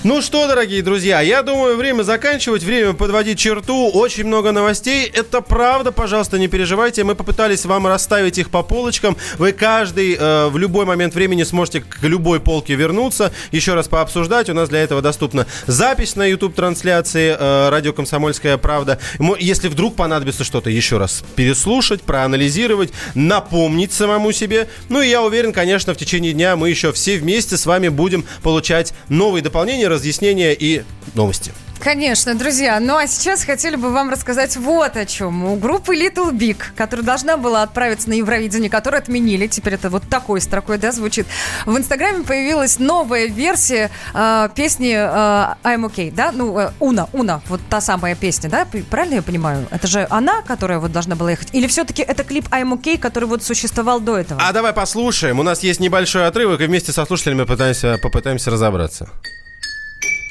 Ну 0.04 0.20
что, 0.20 0.46
дорогие 0.46 0.82
друзья, 0.82 1.22
я 1.22 1.42
думаю, 1.42 1.78
время 1.78 2.02
заканчивать, 2.02 2.62
время 2.62 2.92
подводить 2.92 3.38
черту. 3.38 3.88
Очень 3.88 4.26
много 4.26 4.52
новостей. 4.52 5.10
Это 5.10 5.40
правда, 5.40 5.92
пожалуйста, 5.92 6.38
не 6.38 6.46
переживайте. 6.46 7.04
Мы 7.04 7.14
попытались 7.14 7.64
вам 7.64 7.86
расставить 7.86 8.36
их 8.36 8.50
по 8.50 8.62
полочкам. 8.62 9.16
Вы 9.38 9.52
каждый 9.52 10.14
э, 10.20 10.48
в 10.48 10.58
любой 10.58 10.84
момент 10.84 11.14
времени 11.14 11.42
сможете 11.42 11.80
к 11.80 12.02
любой 12.02 12.38
полке 12.38 12.74
вернуться, 12.74 13.32
еще 13.50 13.72
раз 13.72 13.88
пообсуждать. 13.88 14.50
У 14.50 14.52
нас 14.52 14.68
для 14.68 14.80
этого 14.80 15.00
доступна 15.00 15.46
запись 15.66 16.16
на 16.16 16.26
YouTube-трансляции 16.26 17.34
э, 17.40 17.68
«Радио 17.70 17.94
Комсомольская 17.94 18.58
правда». 18.58 18.98
Если 19.38 19.68
вдруг 19.68 19.96
понадобится 19.96 20.44
что-то 20.44 20.68
еще 20.68 20.98
раз 20.98 21.24
переслушать, 21.34 22.02
проанализировать, 22.02 22.92
напомнить 23.14 23.94
самому 23.94 24.32
себе. 24.32 24.68
Ну 24.90 25.00
и 25.00 25.08
я 25.08 25.22
уверен, 25.22 25.54
конечно, 25.54 25.94
в 25.94 25.96
течение 25.96 26.34
дня 26.34 26.56
мы 26.56 26.68
еще 26.68 26.92
все 26.92 27.16
вместе 27.16 27.56
с 27.56 27.64
вами 27.64 27.88
будем 27.88 28.26
получать 28.42 28.92
новые 29.08 29.42
дополнения, 29.42 29.93
разъяснения 29.94 30.52
и 30.52 30.82
новости. 31.14 31.52
Конечно, 31.84 32.34
друзья. 32.34 32.80
Ну 32.80 32.96
а 32.96 33.06
сейчас 33.06 33.44
хотели 33.44 33.76
бы 33.76 33.90
вам 33.90 34.08
рассказать 34.08 34.56
вот 34.56 34.96
о 34.96 35.04
чем. 35.04 35.44
У 35.44 35.56
группы 35.56 35.94
Little 35.94 36.32
Big, 36.32 36.56
которая 36.74 37.04
должна 37.04 37.36
была 37.36 37.62
отправиться 37.62 38.08
на 38.08 38.14
Евровидение, 38.14 38.70
которую 38.70 39.00
отменили, 39.00 39.48
теперь 39.48 39.74
это 39.74 39.90
вот 39.90 40.02
такой 40.08 40.40
строкой, 40.40 40.78
да, 40.78 40.92
звучит. 40.92 41.26
В 41.66 41.76
Инстаграме 41.76 42.24
появилась 42.24 42.78
новая 42.78 43.26
версия 43.26 43.90
э, 44.14 44.48
песни 44.54 44.94
э, 44.94 45.54
I'm 45.62 45.84
OK, 45.84 46.10
да? 46.14 46.32
Ну, 46.32 46.58
э, 46.58 46.70
Уна, 46.80 47.10
Уна, 47.12 47.42
вот 47.48 47.60
та 47.68 47.82
самая 47.82 48.14
песня, 48.14 48.48
да? 48.48 48.66
Правильно 48.88 49.16
я 49.16 49.22
понимаю? 49.22 49.66
Это 49.70 49.86
же 49.86 50.06
она, 50.08 50.40
которая 50.40 50.78
вот 50.78 50.90
должна 50.90 51.16
была 51.16 51.32
ехать? 51.32 51.48
Или 51.52 51.66
все-таки 51.66 52.02
это 52.02 52.24
клип 52.24 52.48
I'm 52.48 52.72
OK, 52.72 52.98
который 52.98 53.26
вот 53.26 53.42
существовал 53.42 54.00
до 54.00 54.16
этого? 54.16 54.40
А 54.42 54.52
давай 54.54 54.72
послушаем. 54.72 55.38
У 55.38 55.42
нас 55.42 55.62
есть 55.62 55.80
небольшой 55.80 56.26
отрывок, 56.26 56.62
и 56.62 56.66
вместе 56.66 56.92
со 56.92 57.04
слушателями 57.04 57.42
попытаемся, 57.42 57.98
попытаемся 58.02 58.50
разобраться. 58.50 59.10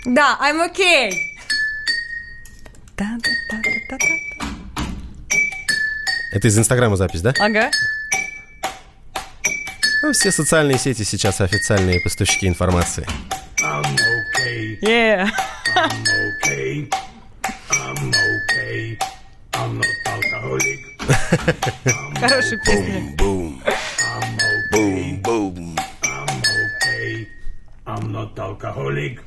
Да, 0.05 0.37
I'm 0.41 0.59
OK. 0.65 1.11
Это 6.31 6.47
из 6.47 6.57
Инстаграма 6.57 6.97
запись, 6.97 7.21
да? 7.21 7.33
Ага. 7.39 7.71
Ну, 10.01 10.11
все 10.11 10.31
социальные 10.31 10.77
сети 10.77 11.03
сейчас 11.03 11.39
официальные 11.39 12.01
поставщики 12.01 12.47
информации. 12.47 13.07
I'm 13.61 13.95
okay. 13.95 14.77
Yeah. 14.81 15.29
I'm 15.75 16.03
okay. 16.43 16.89
I'm 17.69 18.11
okay. 18.11 18.97
I'm 19.53 19.77
not 19.77 19.87
alcoholic. 20.05 20.79
Хорошая 22.19 22.59
песня. 22.59 23.15
Boom. 23.17 23.61
I'm 23.63 24.37
I'm 27.93 28.11
not 28.11 28.35
alcoholic. 28.37 29.19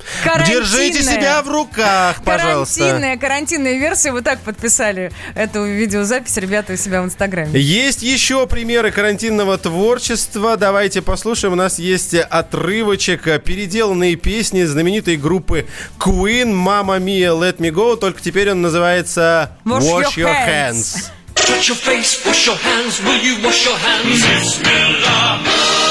Держите 0.45 1.01
себя 1.01 1.41
в 1.41 1.49
руках, 1.49 2.21
пожалуйста. 2.23 2.79
Карантинная, 2.79 3.17
карантинная 3.17 3.77
версия. 3.77 4.11
Вы 4.11 4.21
так 4.21 4.39
подписали 4.41 5.11
эту 5.35 5.65
видеозапись, 5.65 6.35
ребята, 6.37 6.73
у 6.73 6.75
себя 6.75 7.01
в 7.01 7.05
Инстаграме. 7.05 7.59
Есть 7.59 8.01
еще 8.01 8.45
примеры 8.45 8.91
карантинного 8.91 9.57
творчества. 9.57 10.57
Давайте 10.57 11.01
послушаем. 11.01 11.53
У 11.53 11.55
нас 11.55 11.79
есть 11.79 12.13
отрывочек, 12.13 13.41
переделанные 13.43 14.15
песни 14.15 14.63
знаменитой 14.63 15.15
группы 15.15 15.65
Queen 15.97 16.51
«Mamma 16.51 16.99
Mia, 16.99 17.39
Let 17.39 17.57
Me 17.59 17.71
Go». 17.71 17.95
Только 17.95 18.21
теперь 18.21 18.51
он 18.51 18.61
называется 18.61 19.51
Wash 19.65 20.17
Hands». 20.17 21.11
Touch 21.35 21.69
your 21.69 21.75
face, 21.77 22.25
wash 22.25 22.47
your 22.47 22.57
hands. 22.57 22.99
You 22.99 23.37
your 23.37 23.43
hands? 23.43 23.43
Not 23.43 23.47
wash 23.47 23.65
your 23.65 23.77
hands. 23.77 24.07
Wash 24.07 24.15
your 24.15 24.17
hands. 24.17 24.17
Will 24.17 24.17
hands. 24.17 24.17
Wash 24.17 24.25
your 24.25 24.27
hands. 24.27 24.57
Bismillah. 24.57 25.86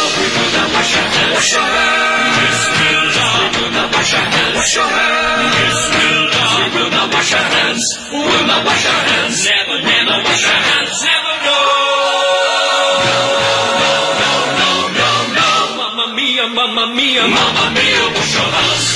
Mamma 16.57 16.87
mia, 16.95 17.27
mamma 17.29 17.71
mia, 17.71 18.03
wash 18.15 18.35
your 18.35 18.51
hands. 18.57 18.87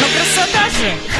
No 0.00 0.06
proszę, 0.14 1.15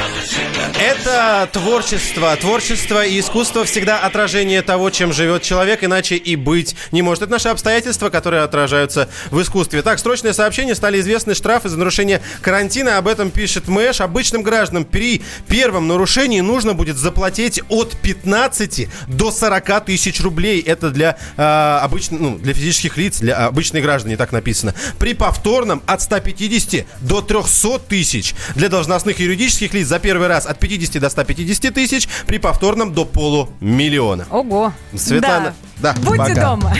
Это 0.78 1.48
творчество. 1.52 2.36
Творчество 2.36 3.06
и 3.06 3.18
искусство 3.18 3.64
всегда 3.64 4.00
отражение 4.00 4.60
того, 4.60 4.90
чем 4.90 5.10
живет 5.10 5.40
человек, 5.40 5.82
иначе 5.82 6.16
и 6.16 6.36
быть 6.36 6.76
не 6.92 7.00
может. 7.00 7.22
Это 7.22 7.32
наши 7.32 7.48
обстоятельства, 7.48 8.10
которые 8.10 8.42
отражаются 8.42 9.08
в 9.30 9.40
искусстве. 9.40 9.80
Так, 9.80 9.98
срочное 9.98 10.34
сообщение. 10.34 10.74
Стали 10.74 11.00
известны 11.00 11.34
штрафы 11.34 11.70
за 11.70 11.78
нарушение 11.78 12.20
карантина. 12.42 12.98
Об 12.98 13.08
этом 13.08 13.30
пишет 13.30 13.68
Мэш. 13.68 14.02
Обычным 14.02 14.42
гражданам 14.42 14.84
при 14.84 15.22
первом 15.48 15.88
нарушении 15.88 16.40
нужно 16.40 16.74
будет 16.74 16.98
заплатить 16.98 17.62
от 17.70 17.96
15 17.96 18.88
до 19.06 19.32
40 19.32 19.80
тысяч 19.86 20.20
рублей. 20.20 20.60
Это 20.60 20.90
для, 20.90 21.16
э, 21.38 21.78
обычно, 21.82 22.18
ну, 22.18 22.38
для 22.38 22.52
физических 22.52 22.98
лиц, 22.98 23.20
для 23.20 23.46
обычных 23.46 23.82
граждан, 23.82 24.10
не 24.10 24.16
так 24.16 24.30
написано. 24.30 24.74
При 24.98 25.14
повторном 25.14 25.82
от 25.86 26.02
150 26.02 26.84
до 27.00 27.22
300 27.22 27.78
тысяч. 27.78 28.34
Для 28.54 28.68
должностных 28.68 29.20
и 29.20 29.22
юридических 29.22 29.72
лиц 29.72 29.86
за 29.86 29.98
первый 29.98 30.28
раз 30.28 30.44
от 30.44 30.65
50 30.66 31.00
до 31.00 31.08
150 31.10 31.72
тысяч. 31.74 32.08
При 32.26 32.38
повторном 32.38 32.92
до 32.92 33.04
полумиллиона. 33.04 34.26
Ого. 34.30 34.72
Светлана, 34.96 35.54
да, 35.78 35.94
Будьте 36.02 36.16
пока. 36.16 36.34
дома. 36.34 36.74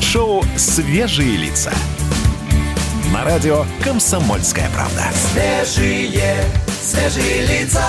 Шоу 0.00 0.44
«Свежие 0.56 1.36
лица». 1.36 1.72
На 3.12 3.24
радио 3.24 3.64
«Комсомольская 3.82 4.70
правда». 4.70 5.04
Свежие, 5.32 6.44
свежие 6.80 7.46
лица. 7.46 7.82